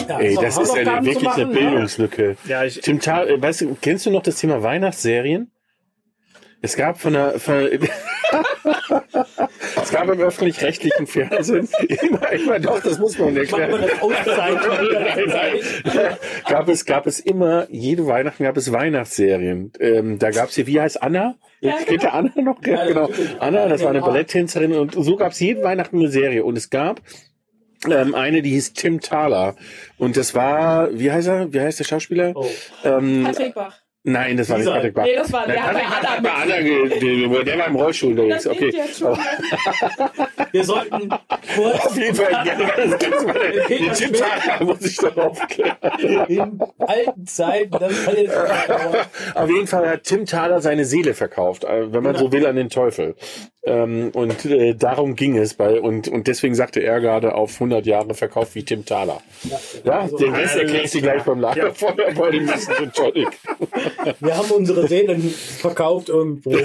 [0.08, 1.70] Ja, Ey, das ist eine, wirklich eine machen, ne?
[1.70, 2.36] Bildungslücke.
[2.46, 5.50] Ja, ich, Tim Thaler, äh, weißt du, kennst du noch das Thema Weihnachtsserien?
[6.62, 7.68] Es gab von der, von,
[9.82, 11.68] es gab im öffentlich-rechtlichen Fernsehen
[12.02, 13.82] immer, immer doch, das muss man erklären.
[16.48, 19.72] gab es, gab es immer, jede Weihnachten gab es Weihnachtsserien.
[19.80, 21.36] Ähm, da gab es hier, wie heißt Anna?
[21.60, 22.62] Ja, Kennt ihr Anna noch?
[22.64, 23.08] Ja, genau.
[23.38, 24.00] Anna, das war eine.
[24.00, 26.44] Balletttänzerin und so gab es jeden Weihnachten eine Serie.
[26.44, 27.00] Und es gab
[27.88, 29.56] ähm, eine, die hieß Tim Thaler.
[29.96, 31.52] Und das war, wie heißt er?
[31.52, 32.32] Wie heißt der Schauspieler?
[32.34, 32.46] Oh.
[32.84, 33.79] Ähm, Patrick Bach.
[34.04, 35.04] Nein, das war nicht Patrick Bach.
[35.04, 38.46] Nee, das war, der hat bei Patrick bei Anna ge- der war im Rollstuhl unterwegs.
[38.46, 38.72] Okay.
[38.96, 39.18] schon.
[40.52, 41.08] Wir sollten
[41.54, 42.56] kurz Auf jeden Fall, war der,
[43.68, 45.76] den Tim Thaler muss ich doch aufklären.
[46.28, 48.36] in alten Zeiten, das kann jetzt.
[49.36, 52.56] Auf jeden Fall hat Tim Thaler seine Seele verkauft, äh, wenn man so will, an
[52.56, 53.14] den Teufel.
[53.62, 57.84] Ähm, und äh, darum ging es bei und und deswegen sagte er gerade auf 100
[57.84, 59.20] Jahre verkauft wie Tim Thaler.
[59.84, 63.28] Ja, den Rest erklärst du gleich beim Lagerfeuer bei dem nächsten Tonic.
[64.20, 66.56] Wir haben unsere Seelen verkauft irgendwo,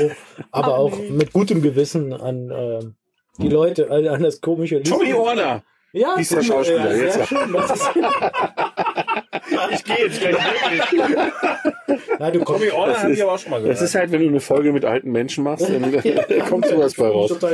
[0.52, 2.96] aber auch mit gutem Gewissen an ähm,
[3.40, 4.88] die Leute, also an das komische Lied.
[4.88, 5.64] Tommy Orner.
[5.98, 6.94] Ja, ist der Schauspieler?
[6.96, 7.54] Ja, Jetzt schön.
[7.54, 7.90] Das ist,
[9.72, 11.08] Ich gehe jetzt gleich wirklich.
[12.20, 12.62] na, du kommst.
[12.62, 13.76] Tommy Orner habe ich aber auch schon mal gehört.
[13.76, 15.82] Das ist halt, wenn du eine Folge mit alten Menschen machst, dann
[16.50, 17.30] kommt sowas bei raus.
[17.40, 17.50] Gut.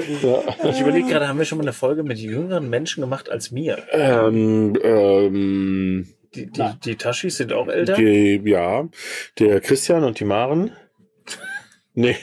[0.71, 3.77] ich überlege gerade, haben wir schon mal eine Folge mit jüngeren Menschen gemacht als mir?
[3.91, 7.93] Ähm, ähm, Die, die, die Taschis sind auch älter?
[7.93, 8.87] die, ja,
[9.37, 10.71] der Christian und die Maren.
[11.93, 12.15] Nee,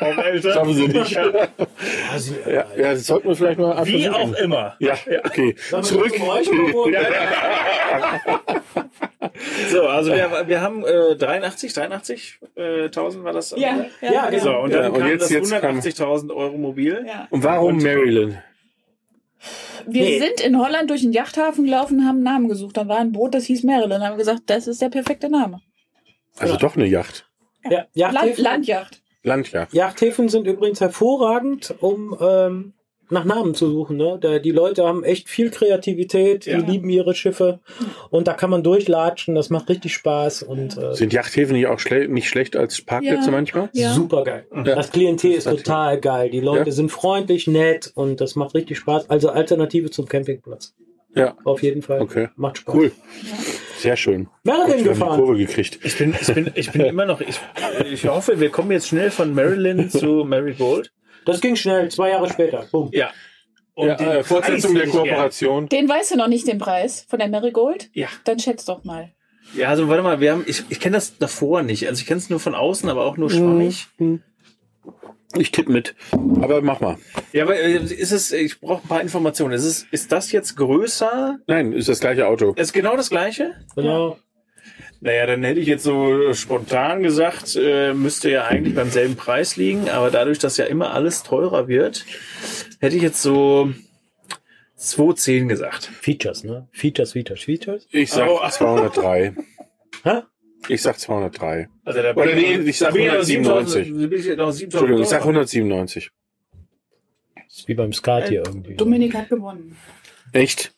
[0.00, 0.54] auch älter.
[0.54, 1.10] haben sie nicht.
[1.12, 1.30] ja,
[2.46, 4.34] ja, das sollten wir vielleicht mal Wie versuchen.
[4.34, 4.76] auch immer.
[4.78, 5.54] Ja, okay.
[5.82, 6.12] Zurück.
[9.70, 13.50] So, also wir, wir haben äh, 83, 83 äh, 1000 war das?
[13.52, 14.42] Ja, ja, Ja, genau.
[14.42, 17.04] So, und dann Ja, und kam jetzt- das jetzt kam- 180.000 Euro Mobil.
[17.06, 17.26] Ja.
[17.30, 18.38] Und warum Maryland?
[19.86, 20.18] Wir Nee.
[20.20, 22.76] sind in Holland durch den Yachthafen gelaufen und haben einen Namen gesucht.
[22.76, 24.02] Da war ein Boot, das hieß Maryland.
[24.02, 25.60] Da haben wir gesagt, das ist der perfekte Name.
[26.38, 27.26] Also doch eine Yacht.
[27.64, 29.01] Ja, Land, Yachthäfen, Landjacht.
[29.22, 29.72] Landjacht.
[29.72, 32.72] Yachthäfen sind übrigens hervorragend, um ähm,
[33.10, 33.98] nach Namen zu suchen.
[33.98, 34.16] Ne?
[34.20, 36.60] Da, die Leute haben echt viel Kreativität, Ja.
[36.62, 37.60] die lieben ihre Schiffe
[38.10, 41.78] und da kann man durchlatschen, das macht richtig Spaß und äh, Sind Yachthäfen nicht auch
[41.78, 43.30] schle nicht schlecht als Parkplätze Ja.
[43.30, 43.68] manchmal?
[43.74, 43.92] Ja.
[43.92, 44.46] super geil.
[44.54, 44.62] Ja.
[44.62, 46.30] Das Klientel ist Das ist total geil.
[46.30, 46.72] Die Leute Ja.
[46.72, 49.10] sind freundlich, nett und das macht richtig Spaß.
[49.10, 50.74] Also Alternative zum Campingplatz.
[51.14, 51.36] Ja.
[51.44, 52.00] Auf jeden Fall.
[52.00, 52.28] Okay.
[52.36, 52.74] Macht Spaß.
[52.74, 52.92] Cool.
[53.82, 54.28] Sehr schön.
[54.46, 55.18] Haben die gefahren.
[55.18, 55.80] Kurve gekriegt.
[55.82, 57.40] Ich bin, ich bin, ich bin immer noch, ich,
[57.84, 60.92] ich hoffe, wir kommen jetzt schnell von Marilyn zu Marigold.
[61.24, 62.66] Das ging schnell, zwei Jahre später.
[62.70, 62.90] Boom.
[62.92, 63.10] Ja.
[63.74, 65.68] Und Ja, äh, Fortsetzung der ich Kooperation.
[65.68, 67.90] Den weißt du noch nicht, den Preis von der Marigold?
[67.92, 68.08] Ja.
[68.24, 69.12] Dann schätz doch mal.
[69.54, 71.88] Ja, also warte mal, wir haben, ich, ich kenne das davor nicht.
[71.88, 73.88] Also ich kenne es nur von außen, aber auch nur schwammig.
[75.36, 75.94] Ich tippe mit.
[76.40, 76.98] Aber mach mal.
[77.32, 79.54] Ja, aber äh, ist es, ich brauche ein paar Informationen.
[79.54, 81.38] Ist, es, ist das jetzt größer?
[81.46, 82.52] Nein, ist das gleiche Auto.
[82.54, 83.52] Ist genau das gleiche?
[83.74, 84.18] Genau.
[85.00, 89.56] Naja, dann hätte ich jetzt so spontan gesagt, äh, müsste ja eigentlich beim selben Preis
[89.56, 92.04] liegen, aber dadurch, dass ja immer alles teurer wird,
[92.78, 93.72] hätte ich jetzt so
[94.78, 95.86] 2,10 gesagt.
[95.86, 96.68] Features, ne?
[96.72, 97.88] Features, Features, Features.
[97.90, 98.40] Ich sag Oh.
[98.48, 99.34] 203.
[100.04, 100.20] Hä?
[100.68, 101.68] Ich sag 203.
[101.84, 103.86] Also da Oder nee, ich sag da bin 197.
[103.86, 105.28] 7000 bin ich noch 7000 Entschuldigung, ich sag Euro.
[105.30, 106.10] 197.
[107.48, 108.74] Ist wie beim Skat hier irgendwie.
[108.76, 109.76] Dominik hat gewonnen.
[110.32, 110.72] Echt?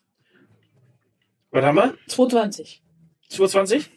[1.50, 1.94] Was haben wir?
[2.08, 2.82] 220.
[3.28, 3.90] 220?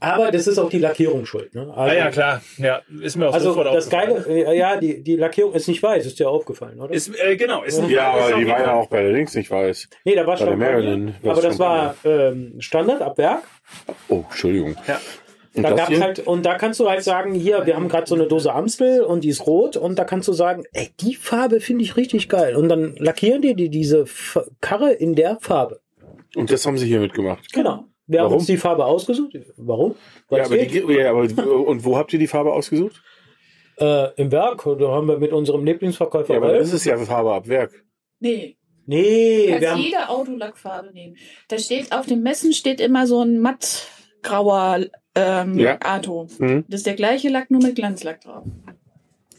[0.00, 1.62] Aber das ist auch die Lackierung schuld, ne?
[1.62, 2.42] Also, Ah ja, klar.
[2.58, 4.24] Ja, ist mir auch Also sofort das aufgefallen.
[4.24, 6.92] Geile, äh, ja, die, die Lackierung ist nicht weiß, ist dir aufgefallen, oder?
[6.92, 7.62] Ist, äh, genau.
[7.62, 9.88] Ist nicht Ja, ist aber die war ja auch bei der Links nicht weiß.
[10.04, 13.44] nee, da war bei der Marilyn war aber das war ähm, Standard ab Werk.
[14.08, 14.76] Oh, Entschuldigung.
[14.86, 15.00] Ja.
[15.56, 18.14] Und Da gab's halt, und da kannst du halt sagen, hier, wir haben gerade so
[18.16, 21.60] eine Dose Amstel und die ist rot und da kannst du sagen, ey, die Farbe
[21.60, 22.56] finde ich richtig geil.
[22.56, 25.80] Und dann lackieren die, die diese F Karre in der Farbe.
[26.34, 27.52] Und das haben sie hier mitgemacht.
[27.52, 27.84] Genau.
[28.06, 28.38] Wir haben Warum?
[28.38, 29.32] uns die Farbe ausgesucht.
[29.56, 29.94] Warum?
[30.28, 33.02] Weil Ja, aber die, ja, aber, und wo habt ihr die Farbe ausgesucht?
[33.78, 37.32] äh, Im Werk, da haben wir mit unserem Lieblingsverkäufer Ja, aber das ist ja Farbe
[37.32, 37.84] ab Werk.
[38.20, 38.56] Nee.
[38.86, 41.16] Nee, Du wir kannst haben, jede Autolackfarbe nehmen.
[41.48, 44.80] Da steht auf dem Messen steht immer so ein mattgrauer
[45.14, 45.76] ähm, Ja.
[45.82, 46.28] Arto.
[46.38, 46.64] Mhm.
[46.68, 48.44] Das ist der gleiche Lack, nur mit Glanzlack drauf.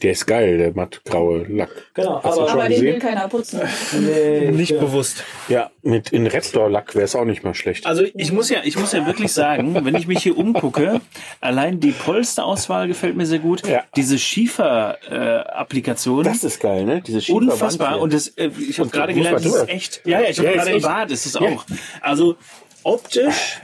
[0.02, 1.70] Der ist geil, der mattgraue Lack.
[1.94, 3.62] genau, Hast aber schon Aber den will keiner putzen.
[3.98, 4.82] nee, Nicht genau.
[4.82, 5.24] bewusst.
[5.48, 7.86] Ja, mit in Repstor-Lack wäre es auch nicht mal schlecht.
[7.86, 11.00] Also ich muss ja, ich muss ja wirklich sagen, wenn ich mich hier umgucke,
[11.40, 13.66] allein die Polsterauswahl gefällt mir sehr gut.
[13.66, 13.84] Ja.
[13.96, 16.24] Diese Schiefer-Applikation.
[16.24, 17.00] das ist geil, ne?
[17.00, 17.70] Diese unfassbar.
[17.70, 20.02] Schieferwand Und das, äh, ich habe gerade gelernt, das ist echt.
[20.04, 20.84] Ja, ja, ich habe Ja, gerade im echt.
[20.86, 21.40] Bad, ist es Ja.
[21.40, 21.64] auch.
[22.02, 22.36] Also
[22.82, 23.60] optisch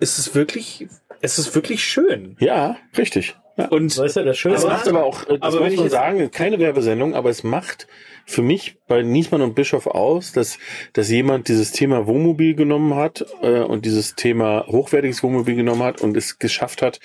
[0.00, 0.88] ist es wirklich,
[1.20, 2.36] es ist wirklich schön.
[2.40, 3.36] Ja, richtig.
[3.56, 3.68] Ja.
[3.68, 5.84] Und Weißt du, das Schöne Es macht aber auch, das aber wenn muss ich man
[5.86, 7.86] jetzt- sagen, keine Werbesendung, aber es macht
[8.26, 10.58] für mich bei Niesmann und Bischof aus, dass,
[10.92, 16.00] dass jemand dieses Thema Wohnmobil genommen hat äh, und dieses Thema hochwertiges Wohnmobil genommen hat
[16.00, 17.00] und es geschafft hat,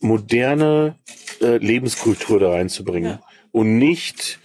[0.00, 0.96] moderne
[1.40, 3.12] äh, Lebenskultur da reinzubringen.
[3.12, 3.20] Ja.
[3.52, 4.40] Und nicht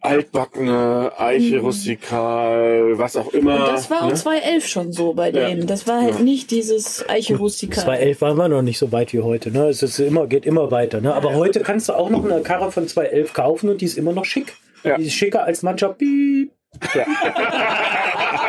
[0.00, 3.54] altbackene, Eiche rustikal, was auch immer.
[3.54, 4.14] Und das war auch ne?
[4.14, 5.48] 2011 schon so bei Ja.
[5.48, 5.66] denen.
[5.66, 6.20] Das war halt Ja.
[6.20, 7.84] nicht dieses Eiche rustikal.
[7.84, 9.50] 2011 waren wir noch nicht so weit wie heute.
[9.50, 9.68] Ne?
[9.68, 11.00] Es ist immer, geht immer weiter.
[11.00, 11.14] Ne?
[11.14, 14.12] Aber heute kannst du auch noch eine Karre von 2011 kaufen und die ist immer
[14.12, 14.54] noch schick.
[14.84, 14.96] Ja.
[14.96, 16.52] Die ist schicker als mancher Piep.
[16.94, 17.04] Ja,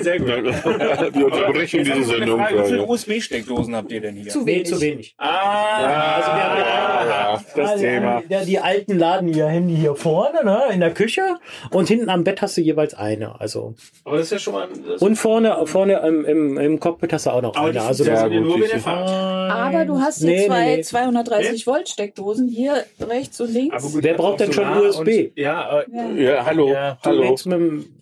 [0.00, 0.28] sehr gut.
[0.28, 2.38] Wir unterbrechen diese Sendung.
[2.40, 4.30] Frage, wie viele USB-Steckdosen habt ihr denn hier?
[4.30, 4.66] Zu Nee, wenig.
[4.68, 5.14] zu wenig.
[5.18, 8.22] Ah, Also wir haben Ja, das Also, Thema.
[8.28, 11.22] Ja, die alten laden ihr Handy hier vorne, ne, in der Küche
[11.70, 13.40] und hinten am Bett hast du jeweils eine.
[13.40, 13.74] Also
[14.04, 14.68] aber das ist ja schon mal.
[14.88, 17.88] Das und vorne, vorne im, im, im Cockpit hast du auch noch aber die eine.
[17.88, 19.10] Also funktionieren ja, nur gut, mit der die- Fahrt.
[19.52, 20.82] Aber du hast hier Nee, nee, zwei nee.
[20.82, 23.74] 230 Volt Steckdosen hier rechts und links.
[23.84, 24.98] Aber gut, Wer braucht auch denn schon Solar USB?
[25.00, 27.36] Und, ja, äh, Ja, hallo, Ja, du hallo.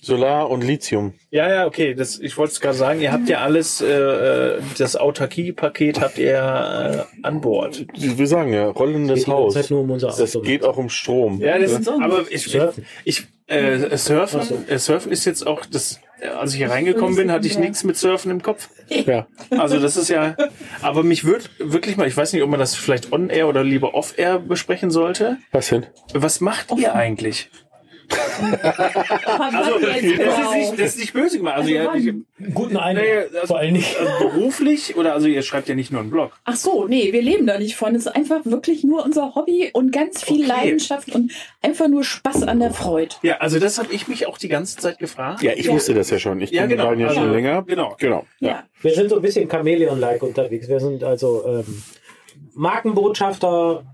[0.02, 1.14] Solar und Lithium.
[1.34, 1.94] Ja, ja, okay.
[1.94, 3.00] Das, ich wollte es gerade sagen.
[3.00, 7.86] Ihr habt ja alles, äh, äh, das Autarkie-Paket habt ihr äh, an Bord.
[7.92, 9.54] Wir sagen ja, rollendes Haus.
[9.54, 10.44] Zeit nur um unser Das Auto.
[10.44, 11.40] geht auch um Strom.
[11.40, 12.86] Ja, das, aber ich, ich, Surfen.
[13.04, 16.00] ich äh, Surfen, äh, Surfen ist jetzt auch das.
[16.38, 18.70] Als ich hier reingekommen bin, hatte ich nichts mit Surfen im Kopf.
[18.88, 19.26] Ja.
[19.50, 20.36] Also das ist ja,
[20.80, 23.92] aber mich würde wirklich mal, ich weiß nicht, ob man das vielleicht on-air oder lieber
[23.94, 25.36] off-air besprechen sollte.
[25.52, 25.84] Was denn?
[26.14, 27.50] Was macht ihr eigentlich?
[28.10, 31.56] Also, Also, das ist nicht, das ist nicht böse gemacht.
[31.56, 33.04] Also, ihr, ich, guten Eindruck.
[33.06, 33.86] nee, also, vor allen Dingen.
[33.98, 36.32] also beruflich oder also ihr schreibt ja nicht nur einen Blog.
[36.44, 37.94] Ach so, nee, wir leben da nicht von.
[37.94, 40.48] Es ist einfach wirklich nur unser Hobby und ganz viel Okay.
[40.48, 41.32] Leidenschaft und
[41.62, 43.14] einfach nur Spaß an der Freude.
[43.22, 45.42] Ja, also das habe ich mich auch die ganze Zeit gefragt.
[45.42, 45.72] Ja, ich Ja.
[45.72, 46.40] wusste das ja schon.
[46.40, 46.92] Ich Ja, genau.
[46.92, 47.62] ja schon Also, länger.
[47.62, 47.94] genau.
[47.98, 48.26] Genau.
[48.40, 48.48] Ja.
[48.48, 48.62] Ja.
[48.80, 50.68] Wir sind so ein bisschen Chamäleon-like unterwegs.
[50.68, 51.82] Wir sind also ähm,
[52.54, 53.84] Markenbotschafter,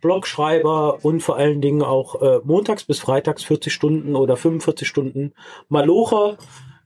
[0.00, 5.32] Blogschreiber und vor allen Dingen auch äh, montags bis freitags 40 Stunden oder 45 Stunden
[5.68, 6.38] Malocher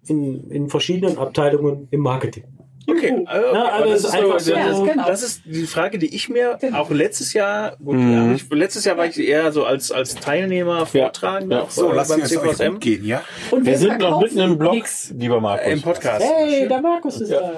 [0.07, 2.45] in, in verschiedenen Abteilungen im Marketing.
[2.87, 3.24] Okay, äh, okay.
[3.28, 5.07] Ja, also aber es ist einfach so- das, Ja, genau.
[5.07, 6.78] das ist die Frage, die ich mir Genau.
[6.80, 8.12] auch letztes Jahr, gut, Mhm.
[8.30, 11.62] ja, ich, letztes Jahr war ich eher so als als Teilnehmer Vortragender Ja.
[11.62, 13.22] auch, So, äh, lass uns euch CVSM gehen, ja?
[13.51, 15.12] Und Wir sind noch mitten im Blog, Nix.
[15.16, 15.72] lieber Markus.
[15.72, 16.24] im Podcast.
[16.24, 17.53] Hey, der Markus ist da.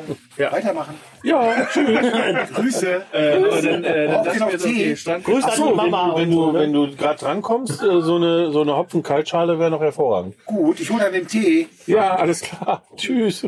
[0.53, 0.95] Weitermachen.
[1.25, 2.53] Ja, tschüss.
[2.55, 3.03] Grüße.
[3.13, 4.97] Äh, aber dann, äh, dann jetzt, okay, Tee?
[4.97, 6.11] Strand Grüß Ach an so, die wenn, Mama.
[6.15, 6.61] du- wenn du, ne?
[6.61, 10.35] wenn du gerade drankommst, äh, so eine, so eine Hopfen-Kaltschale wäre noch hervorragend.
[10.47, 11.67] Gut, ich hole dann den Tee.
[11.87, 12.83] Ja, alles klar.
[12.97, 13.47] Tschüss.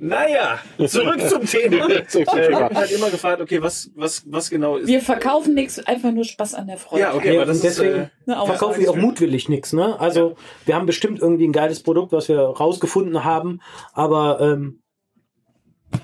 [0.00, 1.88] Naja, zurück zum Thema.
[2.06, 2.60] Zurück zum Äh, ich Thema.
[2.60, 4.86] habe halt immer gefragt, okay, was, was, was genau ist.
[4.86, 7.02] Wir verkaufen nichts, einfach nur Spaß an der Freude.
[7.02, 8.10] ja, okay, Ja, aber das deswegen ist.
[8.28, 9.72] Eine verkaufen wir auch mutwillig nichts.
[9.72, 9.98] Ne?
[9.98, 10.36] Also
[10.66, 13.60] wir haben bestimmt irgendwie ein geiles Produkt, was wir rausgefunden haben,
[13.92, 14.82] aber ähm,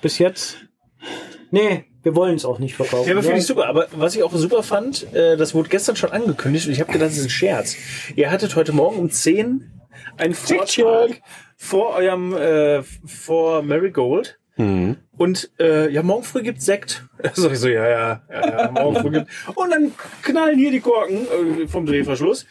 [0.03, 0.57] bis jetzt,
[1.53, 3.05] nee, wir wollen es auch nicht verkaufen.
[3.05, 3.40] Äh, ja, aber finde ne?
[3.40, 3.68] ich super.
[3.68, 6.92] Aber was ich auch super fand, äh, das wurde gestern schon angekündigt und ich habe
[6.92, 7.76] gedacht, das ist ein Scherz.
[8.16, 9.70] Ihr hattet heute Morgen um 10
[10.16, 11.20] einen Vortrag
[11.57, 14.38] vor eurem, äh, vor Marigold.
[14.57, 14.96] Mhm.
[15.17, 17.05] Und äh, ja, morgen früh gibt's Sekt.
[17.35, 19.29] Sag ich so, ja, ja, ja, ja morgen früh gibt.
[19.55, 19.93] Und dann
[20.23, 21.27] knallen hier die Korken
[21.62, 22.47] äh, vom Drehverschluss.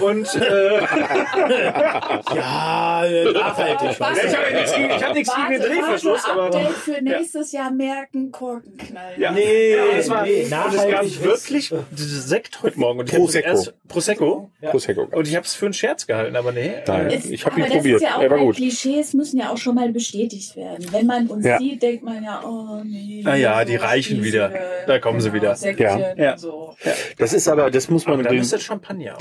[0.00, 0.80] Und äh,
[2.34, 3.90] Ja, äh, nachhaltig.
[3.92, 7.52] ich habe ja nichts gegen, ich hab nichts gegen den Drehverschluss, aber Update für nächstes
[7.52, 9.20] Jahr merken, Korken knallen.
[9.20, 10.90] ja, Nee, ja, es war, nee, und es nachhaltig
[11.20, 13.00] gab wirklich Sekt heute Morgen.
[13.00, 13.48] Und Prosecco.
[13.48, 14.50] Erst, Prosecco.
[14.62, 15.02] Prosecco.
[15.12, 16.72] Und ich habe es für einen Scherz gehalten, aber nee.
[16.86, 17.10] Nein.
[17.10, 17.96] Äh, Es- Ich hab aber ihn das probiert.
[18.02, 18.56] Ist ja auch Er war gut.
[18.56, 20.86] Klischees müssen ja auch schon mal bestätigt werden.
[20.90, 21.58] Wenn man uns Ja.
[21.58, 23.22] sieht, denkt man ja, oh nee.
[23.24, 24.52] Ah ja, die Reichen wieder.
[24.86, 25.54] Da kommen sie wieder.
[25.54, 26.14] Säckchen Ja.
[26.16, 26.38] Ja.
[26.38, 26.74] So.
[27.18, 28.42] Das ist aber, das muss man den,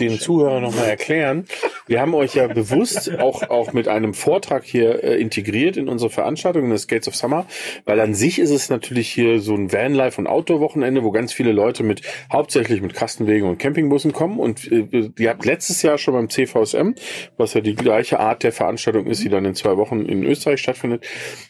[0.09, 0.19] den.
[0.19, 1.45] Zuhörern nochmal erklären.
[1.88, 6.09] Wir haben euch ja bewusst auch, auch mit einem Vortrag hier äh, integriert in unsere
[6.09, 7.45] Veranstaltung, in das Gates of Summer,
[7.86, 11.51] weil an sich ist es natürlich hier so ein Vanlife- und Outdoor-Wochenende, wo ganz viele
[11.51, 12.01] Leute mit,
[12.32, 16.95] hauptsächlich mit Kastenwegen und Campingbussen kommen und äh, ihr habt letztes Jahr schon beim CVSM,
[17.38, 20.61] was ja die gleiche Art der Veranstaltung ist, die dann in zwei Wochen in Österreich
[20.61, 21.05] stattfindet,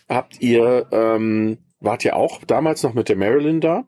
[0.07, 0.87] habt ihr,
[1.19, 3.85] ähm, wart ihr auch damals noch mit der Marilyn da?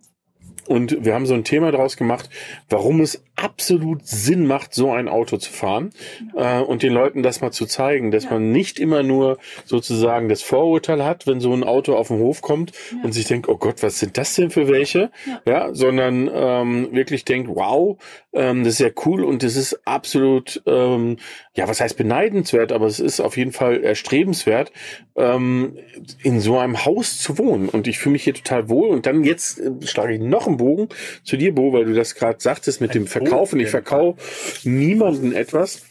[0.68, 2.30] Und wir haben so ein Thema daraus gemacht,
[2.70, 5.90] warum es absolut Sinn macht, so ein Auto zu fahren
[6.36, 10.44] äh, und den Leuten das mal zu zeigen, dass man nicht immer nur sozusagen das
[10.44, 12.74] Vorurteil hat, wenn so ein Auto auf den Hof kommt
[13.04, 15.12] und sich denkt, oh Gott, was sind das denn für welche?
[15.46, 17.98] Ja, sondern ähm, wirklich denkt, wow,
[18.34, 21.18] ähm, das ist ja cool und das ist absolut, ähm,
[21.54, 24.72] ja, was heißt beneidenswert, aber es ist auf jeden Fall erstrebenswert,
[25.16, 25.78] ähm,
[26.24, 27.68] in so einem Haus zu wohnen.
[27.68, 28.90] Und ich fühle mich hier total wohl.
[28.90, 30.90] Und dann jetzt äh, schlage ich noch einen Bogen
[31.24, 33.60] zu dir, Bo, weil du das gerade sagtest mit dem Verkaufen.
[33.60, 34.20] Ich verkaufe
[34.64, 35.84] niemanden etwas.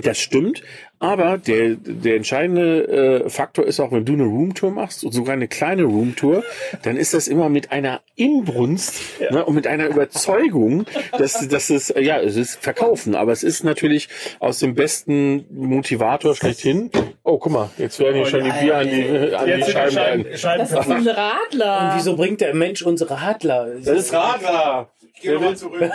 [0.00, 0.62] Das stimmt,
[1.04, 5.34] aber der, der entscheidende äh, Faktor ist auch, wenn du eine Roomtour machst und sogar
[5.34, 6.42] eine kleine Roomtour,
[6.82, 10.86] dann ist das immer mit einer Inbrunst ne, und mit einer Überzeugung,
[11.18, 14.08] dass, dass es, äh, ja, es ist Verkaufen, aber es ist natürlich
[14.40, 16.90] aus dem besten Motivator schlechthin.
[17.22, 20.38] Oh, guck mal, jetzt werden hier schon die Bier an die, an die.
[20.38, 21.90] Scheiben Das ist ein Radler.
[21.90, 23.74] Und wieso bringt der Mensch unsere Radler?
[23.84, 24.88] Das ist Radler.
[25.16, 25.80] Ich gehe nochmal zurück.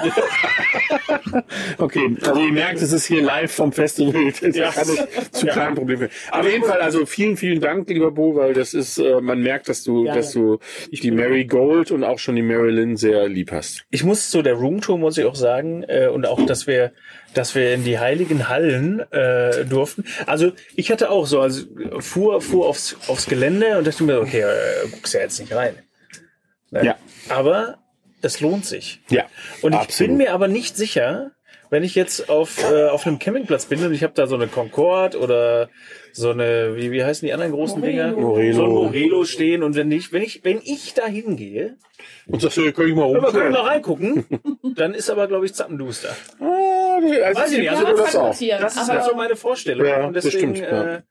[1.78, 4.32] Okay, also ihr merkt, es ist hier live vom Festival.
[4.41, 4.72] Das Ja.
[4.72, 6.11] kann nicht zu kleinen Problemen führen.
[6.32, 9.41] Aber auf jeden Fall, also vielen, vielen Dank, lieber Bo, weil das ist, äh, man
[9.41, 10.20] merkt, dass du, Gerne.
[10.20, 10.59] dass du
[10.91, 13.86] die Mary Gold und auch schon die Marilyn sehr lieb hast.
[13.91, 16.91] Ich muss zu der Roomtour, muss ich auch sagen, äh, und auch, dass wir,
[17.34, 20.05] dass wir in die heiligen Hallen äh, durften.
[20.26, 21.65] Also ich hatte auch so, also
[21.99, 25.76] fuhr, fuhr aufs, aufs Gelände und dachte mir, okay, äh, guckst ja jetzt nicht rein.
[26.72, 26.86] Ne?
[26.86, 26.95] Ja.
[27.30, 27.78] Aber
[28.22, 29.01] es lohnt sich.
[29.09, 29.26] Ja,
[29.61, 30.09] Und ich absolut.
[30.09, 31.32] bin mir aber nicht sicher,
[31.70, 34.47] wenn ich jetzt auf, äh, auf einem Campingplatz bin und ich habe da so eine
[34.47, 35.70] Concorde oder
[36.13, 38.13] so eine, wie, wie heißen die anderen großen Dinger?
[38.13, 38.55] Morelo.
[38.55, 41.76] So ein Morelo stehen und wenn ich, wenn ich, wenn ich da hingehe,
[42.28, 44.26] Und sagst du, kann ich mal aber können wir reingucken,
[44.76, 46.15] dann ist aber, glaube ich, Zappenduster.
[46.39, 48.28] Ah, nee, also Weiß ich nicht, also ja, das das auch.
[48.30, 48.61] passieren.
[48.61, 49.86] Das ist aber halt so meine Vorstellung.
[49.86, 50.95] Ja, und das deswegen, stimmt, ja.
[50.95, 51.01] äh,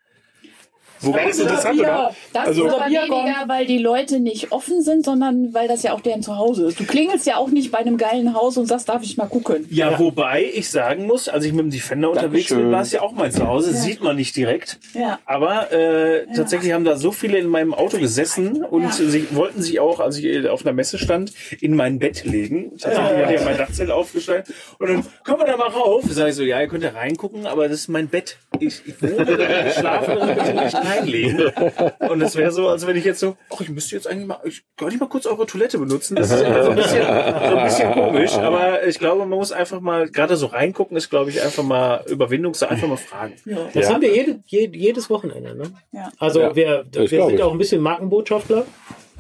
[1.01, 2.15] Wobei das interessant war.
[2.33, 5.93] Das Also- ist aber weniger, weil die Leute nicht offen sind, sondern weil das ja
[5.93, 6.81] auch deren Zuhause ist.
[6.81, 9.67] Du klingelst ja auch nicht bei einem geilen Haus und sagst, darf ich mal gucken.
[9.71, 12.73] ja, wobei ich sagen muss, als ich mit dem Defender unterwegs bin, Dankeschön.
[12.73, 13.73] war es ja auch mein Zuhause.
[13.75, 14.79] Sieht man nicht direkt.
[14.95, 15.19] Ja.
[15.25, 18.91] Aber äh, tatsächlich haben da so viele in meinem Auto gesessen und Ja.
[18.93, 22.73] sie wollten sich auch, als ich auf einer Messe stand, in mein Bett legen.
[22.79, 24.47] Tatsächlich hatte ich ja mein Dachzelt aufgestellt.
[24.79, 26.05] Und dann kommen wir da mal rauf.
[26.09, 28.37] Sag ich so, ja, ihr könnt da reingucken, aber das ist mein Bett.
[28.59, 31.53] Ich, ich wohne da, ich schlafe nicht reinlegen.
[32.09, 34.41] Und es wäre so, als wenn ich jetzt so, ach, ich müsste jetzt eigentlich mal,
[34.45, 36.17] ich kann ich mal kurz eure Toilette benutzen.
[36.17, 37.09] Das ist ja so ein bisschen, so
[37.57, 38.35] ein bisschen komisch.
[38.35, 42.05] Aber ich glaube, man muss einfach mal, gerade so reingucken, ist, glaube ich, einfach mal
[42.09, 43.35] Überwindung, so einfach mal fragen.
[43.75, 43.95] Das Ja.
[43.95, 45.55] haben wir jede, je, jedes Wochenende.
[45.55, 45.73] Ne?
[45.93, 46.11] Ja.
[46.19, 47.43] Also Ja, wir, wir sind ich.
[47.43, 48.65] auch ein bisschen Markenbotschafter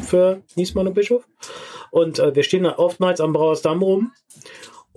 [0.00, 1.24] für Niesmann und Bischof.
[1.90, 4.12] Und äh, wir stehen da oftmals am Brauersdamm rum.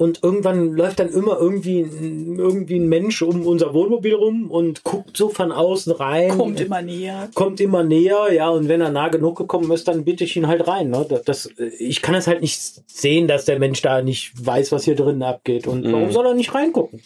[0.02, 4.84] Und irgendwann läuft dann immer irgendwie, ein- irgendwie ein Mensch um unser Wohnmobil rum und
[4.84, 6.30] guckt so von außen rein.
[6.38, 7.30] Kommt immer näher.
[7.36, 10.48] kommt immer näher, ja, und wenn er nah genug gekommen ist, dann bitte ich ihn
[10.48, 10.90] halt rein.
[10.90, 11.06] Ne?
[11.26, 14.96] Das, ich kann es halt nicht sehen, dass der Mensch da nicht weiß, was hier
[14.96, 15.68] drinnen abgeht.
[15.68, 15.92] Und Mhm.
[15.94, 17.02] warum soll er nicht reingucken?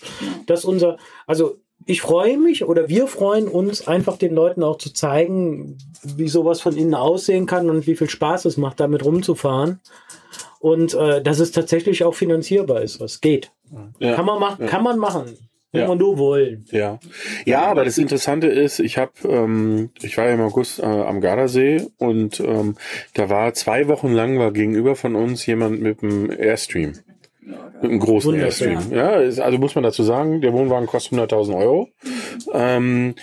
[0.46, 0.96] Das ist unser,
[1.28, 6.30] also ich freue mich oder wir freuen uns, einfach den Leuten auch zu zeigen, wie
[6.30, 9.82] sowas von innen aussehen kann und wie viel Spaß es macht, damit rumzufahren.
[10.66, 13.52] Und äh, dass es tatsächlich auch finanzierbar ist, was geht.
[14.00, 14.16] Ja.
[14.16, 15.26] Kann man machen, kann man machen.
[15.72, 15.88] Muss Ja.
[15.88, 16.66] man nur wollen.
[16.72, 16.98] Ja,
[17.46, 21.22] ja, aber das Interessante ist, ich habe, ähm, ich war ja im August äh, am
[21.22, 22.78] Gardasee und ähm,
[23.14, 26.94] da war zwei Wochen lang war gegenüber von uns jemand mit einem Airstream.
[27.42, 28.34] Mit einem großen.
[28.34, 28.80] Airstream.
[28.92, 31.90] Ja, ist, also muss man dazu sagen, der Wohnwagen kostet 100.000 Euro.
[32.54, 33.14] Ähm,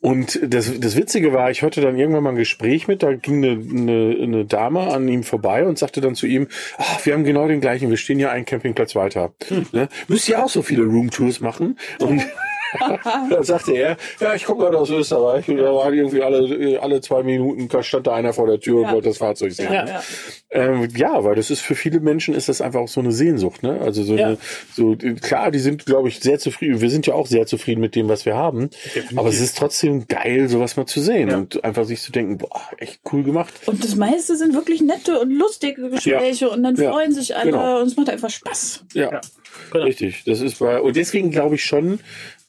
[0.00, 3.44] und das, das Witzige war, ich hatte dann irgendwann mal ein Gespräch mit, da ging
[3.44, 6.48] eine, eine, eine Dame an ihm vorbei und sagte dann zu ihm,
[6.78, 9.34] ach, wir haben genau den gleichen, wir stehen ja einen Campingplatz weiter.
[9.72, 9.88] Ne?
[10.08, 11.78] Müsst ihr auch so viele Roomtours machen?
[11.98, 12.22] Und
[13.30, 17.00] dann sagte er, ja, ich komme gerade aus Österreich und da waren irgendwie alle, alle
[17.00, 18.92] zwei Minuten da stand da einer vor der Tür und Ja.
[18.92, 19.72] wollte das Fahrzeug sehen.
[19.72, 19.86] Ja.
[19.86, 20.02] Ja.
[20.50, 23.62] Ähm, ja, weil das ist für viele Menschen ist das einfach auch so eine Sehnsucht,
[23.62, 23.80] ne?
[23.80, 24.26] Also so Ja.
[24.28, 24.38] eine,
[24.74, 26.80] so klar, die sind, glaube ich, sehr zufrieden.
[26.80, 28.70] Wir sind ja auch sehr zufrieden mit dem, was wir haben.
[29.16, 32.60] Aber es ist trotzdem geil, sowas mal zu sehen und einfach sich zu denken, boah,
[32.78, 33.52] echt cool gemacht.
[33.66, 36.92] Und das meiste sind wirklich nette und lustige Gespräche und dann Ja.
[36.92, 37.80] freuen sich alle Genau.
[37.80, 38.84] und es macht einfach Spaß.
[38.94, 39.20] Ja,
[39.72, 39.84] Genau.
[39.84, 40.24] richtig.
[40.26, 42.00] Das ist bei und deswegen glaube ich schon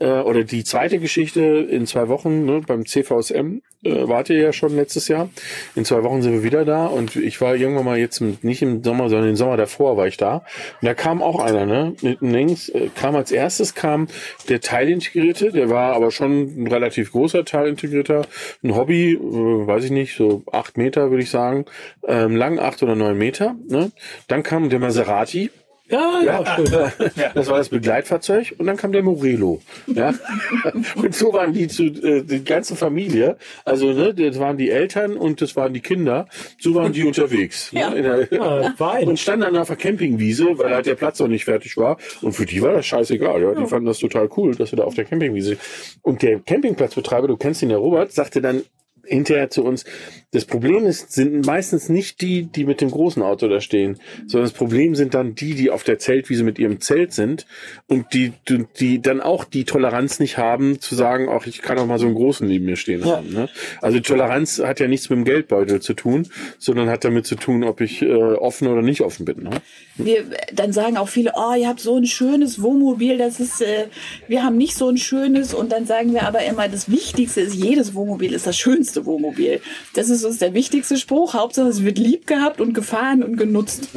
[0.01, 4.51] äh, oder die zweite Geschichte in zwei Wochen ne, beim CVSM äh, wart ihr ja
[4.51, 5.29] schon letztes Jahr.
[5.75, 8.83] In zwei Wochen sind wir wieder da und ich war irgendwann mal jetzt nicht im
[8.83, 10.37] Sommer, sondern im Sommer davor war ich da
[10.81, 14.07] und da kam auch einer, ne, mit links äh, kam als erstes kam
[14.49, 18.23] der Teilintegrierte, der war aber schon ein relativ großer Teilintegrierter,
[18.63, 21.65] ein Hobby, äh, weiß ich nicht, so acht Meter würde ich sagen,
[22.07, 23.55] ähm, lang acht oder neun Meter.
[23.67, 23.91] Ne?
[24.27, 25.51] Dann kam der Maserati,
[25.91, 27.11] Ja, ja, schön.
[27.33, 29.61] das war das Begleitfahrzeug und dann kam der Morelo.
[29.87, 30.13] Ja?
[30.95, 33.37] Und so waren die zu äh, die ganze Familie.
[33.65, 36.27] Also ne, das waren die Eltern und das waren die Kinder.
[36.59, 37.71] So waren die unterwegs.
[37.71, 37.89] Ja.
[37.89, 41.27] Ne, in der, Ja, und standen dann auf der Campingwiese, weil halt der Platz noch
[41.27, 41.97] nicht fertig war.
[42.21, 43.41] Und für die war das scheißegal.
[43.41, 43.53] Ja?
[43.53, 45.57] Die fanden das total cool, dass wir da auf der Campingwiese.
[46.01, 48.63] Und der Campingplatzbetreiber, du kennst ihn ja, Robert, sagte dann
[49.05, 49.85] hinterher zu uns,
[50.33, 54.49] das Problem ist, sind meistens nicht die, die mit dem großen Auto da stehen, sondern
[54.49, 57.45] das Problem sind dann die, die auf der Zeltwiese mit ihrem Zelt sind
[57.87, 61.77] und die, die, die dann auch die Toleranz nicht haben, zu sagen, ach, ich kann
[61.79, 63.33] auch mal so einen großen neben mir stehen haben.
[63.33, 63.49] Ne?
[63.81, 66.29] Also Toleranz hat ja nichts mit dem Geldbeutel zu tun,
[66.59, 69.43] sondern hat damit zu tun, ob ich äh, offen oder nicht offen bin.
[69.43, 69.49] Ne?
[69.97, 70.23] Wir,
[70.53, 73.87] dann sagen auch viele, oh, ihr habt so ein schönes Wohnmobil, das ist, äh,
[74.29, 77.53] wir haben nicht so ein schönes und dann sagen wir aber immer, das Wichtigste ist,
[77.53, 79.61] jedes Wohnmobil ist das schönste Wohnmobil.
[79.93, 81.33] Das ist uns der wichtigste Spruch.
[81.33, 83.89] Hauptsache, es wird lieb gehabt und gefahren und genutzt.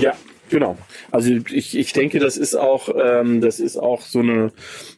[0.00, 0.14] Ja,
[0.48, 0.76] genau.
[1.10, 4.52] Also ich, ich denke, das ist auch, ähm, das ist auch so eine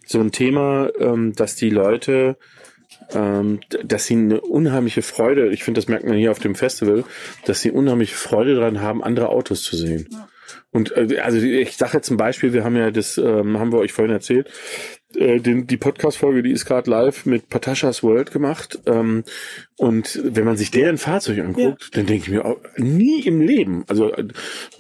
[0.07, 2.37] so ein Thema, ähm, dass die Leute
[3.15, 7.05] ähm, dass sie eine unheimliche Freude, ich finde, das merkt man hier auf dem Festival,
[7.45, 10.09] dass sie unheimliche Freude daran haben, andere Autos zu sehen.
[10.71, 13.79] Und äh, also ich sage jetzt ein Beispiel, wir haben ja das, ähm, haben wir
[13.79, 14.51] euch vorhin erzählt,
[15.17, 18.81] äh, den, die Podcast-Folge, die ist gerade live mit Patashas World gemacht.
[18.87, 19.25] Ähm,
[19.83, 23.85] und wenn man sich deren Fahrzeug anguckt, dann denke ich mir auch, nie im Leben.
[23.89, 24.27] Also äh,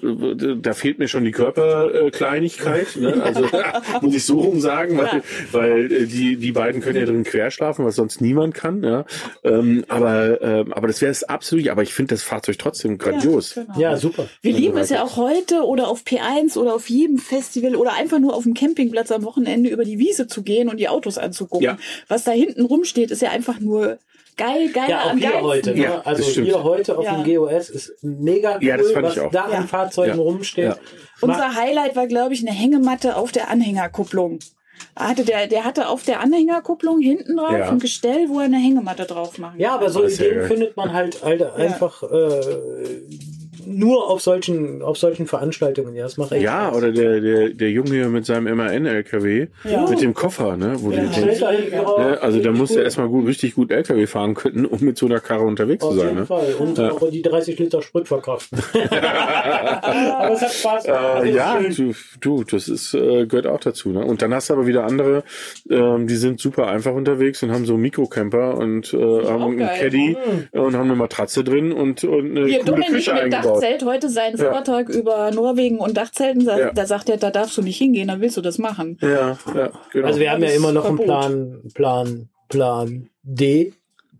[0.01, 2.97] da fehlt mir schon die Körperkleinigkeit.
[2.97, 3.21] Ne?
[3.21, 3.49] Also
[4.01, 7.85] muss ich so rum sagen, weil, weil äh, die, die beiden können ja drin querschlafen,
[7.85, 8.85] was sonst niemand kann.
[8.85, 9.05] Ja?
[9.43, 11.67] Ähm, aber, ähm, aber das wäre es absolut.
[11.69, 13.55] Aber ich finde das Fahrzeug trotzdem grandios.
[13.55, 13.81] genau.
[13.81, 14.29] Ja, super.
[14.41, 18.21] Wir lieben es ja auch heute oder auf P1 oder auf jedem Festival oder einfach
[18.21, 21.65] nur auf dem Campingplatz am Wochenende über die Wiese zu gehen und die Autos anzugucken.
[21.65, 21.79] Ja.
[22.09, 23.99] Was da hinten rumsteht, ist ja einfach nur
[24.37, 25.73] geil, geil Ja, auch am hier heute.
[25.75, 25.83] Ne?
[25.83, 26.47] Ja, also stimmt.
[26.49, 27.21] hier heute auf Ja.
[27.23, 29.31] dem GOS ist mega cool, Ja, das fand was ich auch.
[29.31, 29.59] da Ja.
[29.59, 30.23] an Fahrzeugen Ja.
[30.23, 30.65] rumsteht.
[30.65, 30.77] Ja.
[31.21, 34.39] Unser Highlight war, glaube ich, eine Hängematte auf der Anhängerkupplung.
[34.97, 37.69] Hatte der, der hatte auf der Anhängerkupplung hinten drauf Ja.
[37.69, 41.23] ein Gestell, wo er eine Hängematte drauf machen Ja, aber so Ideen findet man halt,
[41.23, 42.41] halt einfach äh,
[43.67, 45.95] nur auf solchen, auf solchen Veranstaltungen.
[45.95, 46.77] Ja, das macht echt Ja, Spaß.
[46.79, 49.89] oder der, der, der Junge hier mit seinem MAN-LKW, Ja.
[49.89, 50.75] mit dem Koffer, ne?
[50.79, 51.99] Wo Ja, hinten drauf.
[51.99, 52.19] ne?
[52.21, 55.21] Also da musst du erstmal gut, richtig gut LKW fahren können, um mit so einer
[55.21, 56.07] Karre unterwegs Auf zu sein.
[56.09, 56.27] jeden Ne?
[56.27, 56.55] Fall.
[56.59, 56.91] Und Ja.
[56.93, 58.59] auch die 30 Liter Sprit verkraften.
[58.83, 61.01] aber es hat Spaß gemacht.
[61.03, 63.91] Äh, Also ja, du, du, das ist, äh, gehört auch dazu.
[63.91, 64.05] Ne?
[64.05, 65.25] Und dann hast du aber wieder andere,
[65.71, 68.97] ähm, die sind super einfach unterwegs und haben so Mikrocamper und äh,
[69.27, 69.59] haben einen.
[69.73, 70.17] Caddy
[70.53, 73.52] und haben eine Matratze drin und, und eine Hier, coole Küche eingebaut.
[73.61, 74.53] Dachzelt heute seinen Ja.
[74.53, 76.45] Vortrag über Norwegen und Dachzelten.
[76.45, 76.73] Da, Ja.
[76.73, 78.99] da sagt er, da darfst du nicht hingehen, dann willst du das machen.
[79.01, 80.07] Ja, ja, genau.
[80.07, 81.07] Also wir haben ja immer noch einen Verbot.
[81.07, 83.73] Plan, Plan, Plan D,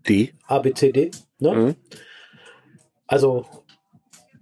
[0.07, 0.33] die.
[0.47, 1.11] ABCD.
[1.39, 1.51] Ne?
[1.53, 1.75] Mhm.
[3.07, 3.45] Also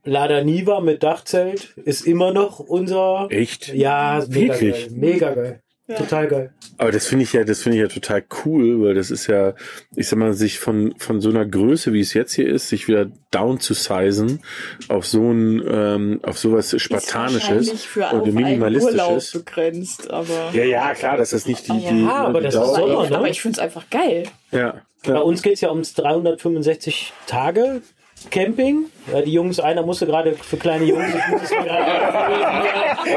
[0.04, 3.28] Lada Niva mit Dachzelt ist immer noch unser.
[3.30, 3.74] Echt?
[3.74, 4.88] Ja, mega Wirklich?
[4.88, 4.98] geil.
[4.98, 5.62] Mega geil.
[5.88, 6.54] Total geil.
[6.78, 9.56] Aber das finde ich ja, das finde ich ja total cool, weil das ist ja,
[9.96, 12.88] ich sag mal, sich von, von so einer Größe, wie es jetzt hier ist, sich
[12.88, 14.42] wieder down zu sizen
[14.88, 19.36] auf so ein, ähm, auf sowas Ist Spartanisches einen Minimalistisches.
[19.36, 20.52] Urlaub begrenzt, aber.
[20.54, 22.76] Ja, ja, klar, das ist nicht die, die, Ja, aber die das ist Dauer.
[22.76, 23.18] Sommer, aber, ne?
[23.18, 24.24] aber ich finde es einfach geil.
[24.52, 24.82] Ja.
[25.04, 25.20] Bei ja.
[25.20, 27.82] uns geht's ja ums 365 Tage
[28.30, 28.86] Camping.
[29.12, 31.14] Ja, die Jungs, einer musste gerade für kleine Jungs.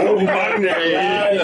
[0.06, 1.38] Oh Mann, Ja, ey.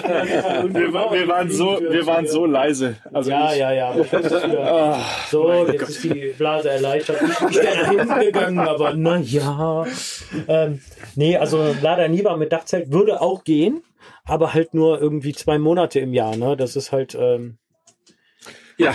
[0.74, 2.96] Wir, war, wir, waren so, wir waren so leise.
[3.12, 3.94] Also Ja, ja, ja.
[3.96, 4.98] wieder,
[5.30, 7.18] so, jetzt ist die Blase erleichtert.
[7.50, 9.86] Ich, wäre nach hinten gegangen, aber naja.
[10.48, 10.80] Ähm,
[11.16, 13.82] nee, also Lada Niva mit Dachzelt würde auch gehen,
[14.24, 16.36] aber halt nur irgendwie zwei Monate im Jahr.
[16.36, 16.56] Ne?
[16.56, 17.14] Das ist halt.
[17.14, 17.58] Ähm,
[18.78, 18.94] Ja.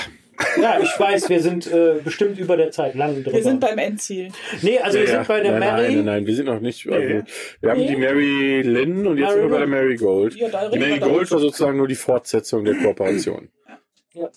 [0.62, 3.34] Ja, ich weiß, wir sind äh, bestimmt über der Zeit lang drüber.
[3.34, 4.30] Wir sind beim Endziel.
[4.62, 5.82] nee, also wir ja, sind bei der nein, Mary.
[5.84, 6.88] Nein, nein, nein, wir sind noch nicht.
[6.88, 7.24] Also,
[7.62, 7.88] wir haben Nee.
[7.88, 9.68] die Mary Lynn und jetzt Mary sind wir bei der.
[9.68, 10.36] Mary Gold.
[10.36, 11.00] Ja, die Mary wir.
[11.00, 13.50] Gold war sozusagen nur die Fortsetzung der Kooperation.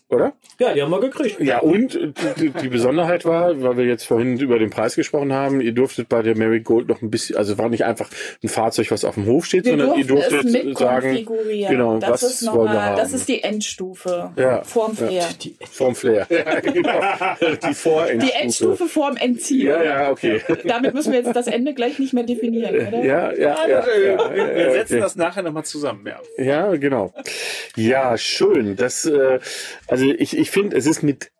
[0.09, 0.33] Oder?
[0.59, 1.41] Ja, die haben wir gekriegt.
[1.41, 1.99] Ja, und
[2.39, 6.09] die, die Besonderheit war, weil wir jetzt vorhin über den Preis gesprochen haben, ihr durftet
[6.09, 8.11] bei der Mary Gold noch ein bisschen, also war nicht einfach
[8.43, 11.27] ein Fahrzeug, was auf dem Hof steht, Wir sondern ihr durftet sagen,
[11.69, 12.97] genau, das was ist noch wollen wir haben.
[12.97, 14.33] Das ist die Endstufe.
[14.37, 14.63] Ja.
[14.65, 15.25] Vorm Flair.
[15.71, 16.27] vom Flair.
[16.39, 17.01] Ja, genau.
[17.41, 18.33] Die Vorendstufe.
[18.33, 19.67] Die Endstufe vorm Endziel.
[19.67, 20.41] Ja, ja, okay.
[20.65, 23.05] Damit müssen wir jetzt das Ende gleich nicht mehr definieren, oder?
[23.05, 23.67] Ja, ja, ja.
[23.67, 25.01] ja, wir, wir setzen okay.
[25.01, 26.07] das nachher nochmal zusammen.
[26.07, 26.21] Ja.
[26.43, 27.13] Ja, genau.
[27.77, 28.77] Ja, schön.
[28.77, 29.39] Das, äh,
[29.87, 31.31] also ich, ich finde, es ist mit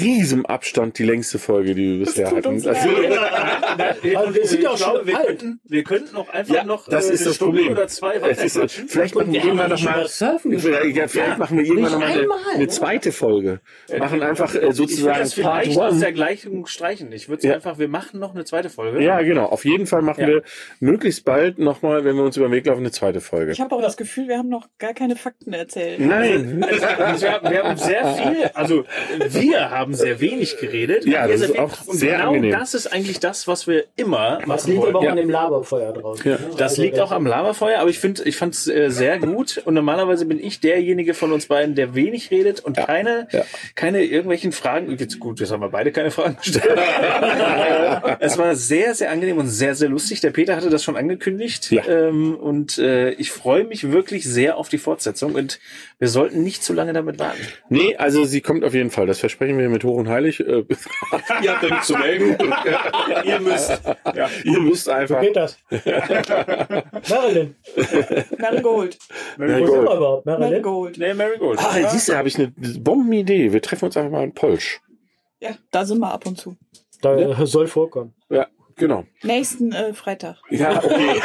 [0.00, 2.48] riesem Abstand die längste Folge, die wir bisher hatten.
[2.48, 2.68] Also,
[4.18, 5.26] Also wir sind ich auch glaube, schon wir alt.
[5.26, 7.72] könnten, wir könnten auch einfach Ja, noch das äh, ist eine das Stunde Problem.
[7.72, 11.38] oder zwei es ist, weiter vielleicht machen wir irgendwann noch mal, Surfen vielleicht, ja, vielleicht
[11.38, 12.68] machen wir irgendwann noch mal eine, eine ne?
[12.68, 13.60] zweite Folge.
[13.98, 16.00] Machen einfach äh, Ich würde sozusagen das Part vielleicht aus One.
[16.00, 17.12] der Gleichung streichen.
[17.12, 17.54] Ich würde Ja.
[17.54, 19.02] einfach, wir machen noch eine zweite Folge.
[19.02, 19.46] Ja, genau.
[19.46, 20.26] Auf jeden Fall machen Ja.
[20.28, 20.42] wir
[20.80, 23.52] möglichst bald nochmal, wenn wir uns über den Weg laufen, eine zweite Folge.
[23.52, 26.00] Ich habe auch das Gefühl, wir haben noch gar keine Fakten erzählt.
[26.00, 26.64] Nein.
[26.68, 26.82] Also,
[27.22, 28.84] wir, haben, wir haben sehr viel, also
[29.30, 31.04] wir haben sehr wenig geredet.
[31.04, 32.52] Ja, Wir das ist auch und sehr genau angenehm.
[32.52, 35.10] das ist eigentlich das, was wir immer Das machen liegt aber auch wollen.
[35.12, 36.30] an dem Laberfeuer draußen.
[36.30, 36.36] Ja.
[36.38, 36.44] ne?
[36.56, 39.60] Das Also liegt auch am Laberfeuer, aber ich finde, ich fand es äh, sehr gut.
[39.64, 43.44] Und normalerweise bin ich derjenige von uns beiden, der wenig redet und keine, Ja.
[43.74, 44.96] keine irgendwelchen Fragen.
[44.98, 46.78] Jetzt gut, jetzt haben wir beide keine Fragen gestellt.
[48.20, 50.20] es war sehr, sehr angenehm und sehr, sehr lustig.
[50.20, 51.70] Der Peter hatte das schon angekündigt.
[51.70, 51.86] Ja.
[51.86, 55.34] Ähm, und äh, ich freue mich wirklich sehr auf die Fortsetzung.
[55.34, 55.58] Und
[55.98, 57.40] wir sollten nicht zu lange damit warten.
[57.68, 59.06] Nee, also sie kommt auf jeden Fall.
[59.06, 59.18] Das
[59.48, 60.40] versprechen wir mit Hoch und Heilig.
[60.40, 60.44] Äh,
[61.42, 62.36] Ihr habt ja nichts zu melden.
[63.24, 63.80] Ihr müsst.
[64.14, 64.28] Ja.
[64.44, 65.20] Ihr müsst einfach.
[65.20, 65.58] Geht das?
[67.10, 67.54] Marilyn.
[68.38, 68.98] Marigold.
[69.36, 69.82] Wo sind wir Gold.
[69.82, 70.26] überhaupt?
[70.26, 70.50] Marilyn?
[70.50, 70.98] Marigold.
[70.98, 71.58] Nee, Marigold.
[71.60, 73.52] Ah, siehst du, habe ich eine Bombenidee.
[73.52, 74.80] Wir treffen uns einfach mal in Polsch.
[75.40, 76.56] Ja, da sind wir ab und zu.
[77.00, 78.14] Da äh, soll vorkommen.
[78.28, 79.04] Ja, genau.
[79.22, 80.36] Nächsten äh, Freitag.
[80.50, 81.20] Ja, okay.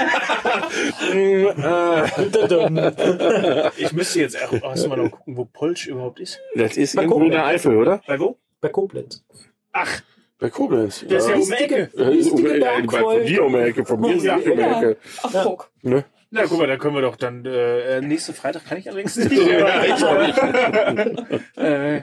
[3.78, 6.40] Ich müsste jetzt auch erstmal noch gucken, wo Polsch überhaupt ist.
[6.56, 7.62] das ist Bei irgendwo in der Koblenz.
[7.66, 8.02] Eifel, oder?
[8.08, 8.38] Bei wo?
[8.62, 9.24] Bei Koblenz.
[10.40, 11.06] Bei Koblenz.
[11.08, 11.42] Das ist ja ja.
[11.42, 11.90] um die Ecke.
[11.96, 14.36] Äh, um, Riesige äh, bei- von dir um die Ecke, von mir ist Ja.
[14.36, 14.50] um die.
[14.52, 14.98] Ecke.
[15.24, 15.72] Ach, guck.
[15.82, 16.04] Ne?
[16.36, 19.32] Na, guck mal, da können wir doch dann, äh, nächsten Freitag kann ich allerdings nicht.
[21.58, 22.02] äh,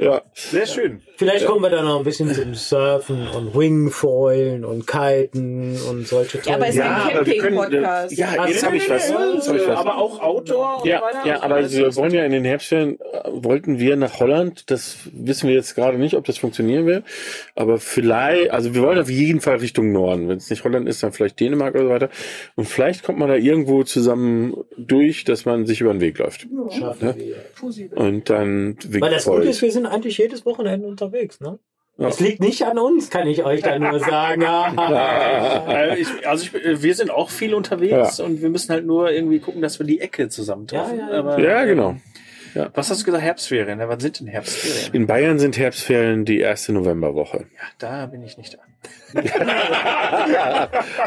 [0.00, 0.22] Ja.
[0.34, 1.02] sehr schön.
[1.16, 6.38] Vielleicht kommen wir dann noch ein bisschen zum Surfen und Wingfoilen und Kiten und solche
[6.44, 8.16] Ja, aber es ist ein Camping-Podcast.
[8.18, 9.08] Ja, jetzt habe ich was.
[9.08, 9.78] Jetzt hab ich was.
[9.78, 11.28] Aber auch Outdoor Ja, und so weiter?
[11.28, 15.48] ja, aber wir wollen ja in den Herbstferien, äh, wollten wir nach Holland, das wissen
[15.48, 17.04] wir jetzt gerade nicht, ob das funktionieren will,
[17.54, 20.28] aber vielleicht, also wir wollen auf jeden Fall Richtung Norden.
[20.28, 22.08] Wenn es nicht Holland ist, dann vielleicht Dänemark oder so weiter.
[22.56, 26.48] Und vielleicht kommt man da irgendwo zusammen durch, dass man sich über den Weg läuft.
[26.70, 27.96] Schaffen wir.
[27.96, 31.58] Und dann Weil das Gute ist, wir sind eigentlich jedes Wochenende unterwegs, ne?
[31.98, 32.06] Ja.
[32.06, 34.42] Das liegt nicht an uns, kann ich euch da nur sagen.
[35.68, 39.40] Äh, also ich, äh, wir sind auch viel unterwegs und wir müssen halt nur irgendwie
[39.40, 40.98] gucken, dass wir die Ecke zusammentreffen.
[40.98, 41.18] Ja, ja, ja.
[41.18, 41.96] Aber, Ja, genau.
[42.74, 43.22] Was hast du gesagt?
[43.22, 43.78] Herbstferien.
[43.80, 44.94] Ja, wann sind denn Herbstferien?
[44.94, 47.46] In Bayern sind Herbstferien die erste Novemberwoche.
[47.54, 48.58] Ja, da bin ich nicht da.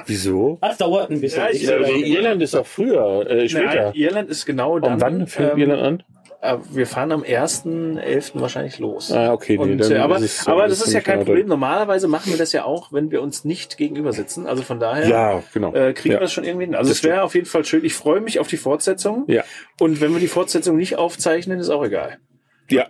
[0.06, 0.58] Wieso?
[0.62, 1.42] Das dauert ein bisschen.
[1.44, 3.86] Ja, ich- Ja, also Irland ist auch früher, äh, später.
[3.86, 4.94] Nein, Irland ist genau dann.
[4.94, 6.04] Und wann fängt ähm, Irland an?
[6.42, 8.42] äh, Wir fahren am 1.11.
[8.42, 9.12] wahrscheinlich los.
[9.12, 11.26] Ah, okay, nee, Und, dann äh, aber, ist es- aber das ist ja kein mehr
[11.26, 11.48] Problem.
[11.48, 14.48] Normalerweise machen wir das ja auch, wenn wir uns nicht gegenüber sitzen.
[14.48, 15.74] Also von daher Ja, genau.
[15.74, 16.20] äh, kriegen ja.
[16.20, 16.76] wir das schon irgendwie hin.
[16.76, 17.86] Also Das es wäre auf jeden Fall schön.
[17.86, 19.26] Ich freue mich auf die Fortsetzung.
[19.28, 19.44] Ja.
[19.80, 22.18] Und wenn wir die Fortsetzung nicht aufzeichnen, ist auch egal.
[22.76, 22.88] Ja.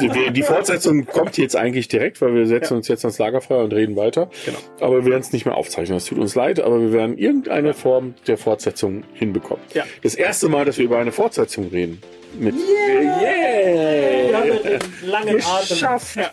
[0.00, 3.72] Die, die- Fortsetzung kommt jetzt eigentlich direkt, weil wir setzen uns jetzt ans Lagerfeuer und
[3.72, 4.30] reden weiter.
[4.44, 4.58] Genau.
[4.80, 5.96] Aber wir werden es nicht mehr aufzeichnen.
[5.96, 9.62] Es tut uns leid, aber wir werden irgendeine Form der Fortsetzung hinbekommen.
[9.74, 9.84] Ja.
[10.02, 12.00] Das erste Mal, dass wir über eine Fortsetzung reden.
[12.38, 15.68] Mit Ja, mit dem langen Atem.
[15.68, 16.16] Geschafft.
[16.16, 16.26] High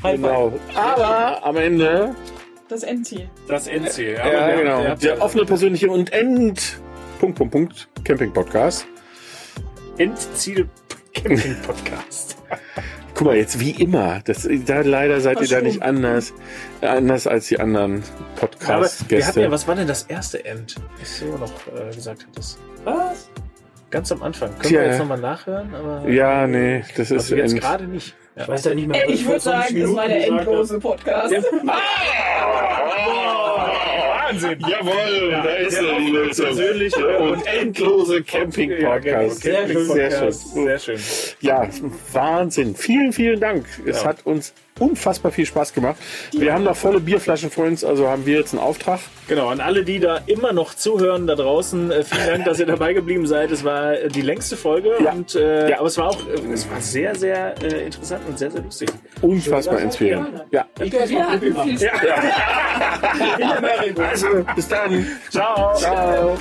[0.00, 0.16] five.
[0.16, 0.52] Genau.
[0.74, 2.14] Aber am Ende,
[2.68, 3.28] Das Endziel.
[3.48, 4.12] Das Endziel.
[4.14, 6.78] ja, genau, der offene, persönliche und End,
[7.18, 8.86] Punkt, Punkt, Punkt, Camping Podcast.
[9.98, 10.68] Endziel
[11.14, 12.36] Camping Podcast.
[13.14, 14.20] Guck mal, jetzt wie immer.
[14.24, 16.32] Das, da, leider seid ihr da nicht anders,
[16.80, 19.40] anders als die anderen Aber wir hatten Podcast-Gäste.
[19.42, 22.58] ja, was war denn das erste End, was du noch äh, gesagt hattest?
[22.84, 23.28] Was?
[23.90, 24.50] Ganz am Anfang.
[24.50, 24.80] Können Tja.
[24.82, 25.74] wir jetzt nochmal nachhören?
[25.74, 27.60] Aber Ja, nee, das ist also jetzt End.
[27.60, 28.14] gerade nicht.
[28.36, 28.42] Ja.
[28.42, 30.46] Ich weiß ja nicht mehr, was Ich würde vor 20 sagen, das war der Minuten
[30.46, 31.20] gesagt habe.
[31.26, 31.40] endlose
[34.30, 34.58] Wahnsinn!
[34.68, 36.46] Jawohl, da ist er, die Lösung.
[36.46, 39.42] Persönliche und endlose Camping-Podcast.
[39.42, 40.32] Sehr schön.
[40.64, 40.98] Sehr schön.
[41.40, 41.68] Ja,
[42.12, 42.74] Wahnsinn.
[42.74, 43.66] Vielen, vielen Dank.
[43.86, 44.08] Es Ja.
[44.08, 45.96] hat uns unfassbar viel Spaß gemacht.
[46.32, 49.00] Wir haben noch volle Bierflaschen vor uns, also haben wir jetzt einen Auftrag.
[49.28, 52.66] Genau, an alle, die da immer noch zuhören da draußen, äh, vielen Dank, dass ihr
[52.66, 53.50] dabei geblieben seid.
[53.50, 55.12] Es war äh, die längste Folge, Ja.
[55.12, 55.78] und, äh, Ja.
[55.78, 58.88] aber es war auch äh, es war sehr, sehr äh, interessant und sehr, sehr lustig.
[59.20, 60.44] Unfassbar inspirierend.
[60.50, 60.66] Ja.
[60.78, 62.00] Wir hatten viel Spaß.
[64.10, 65.06] Also, bis dann.
[65.30, 65.74] Ciao!
[65.76, 66.36] Ciao.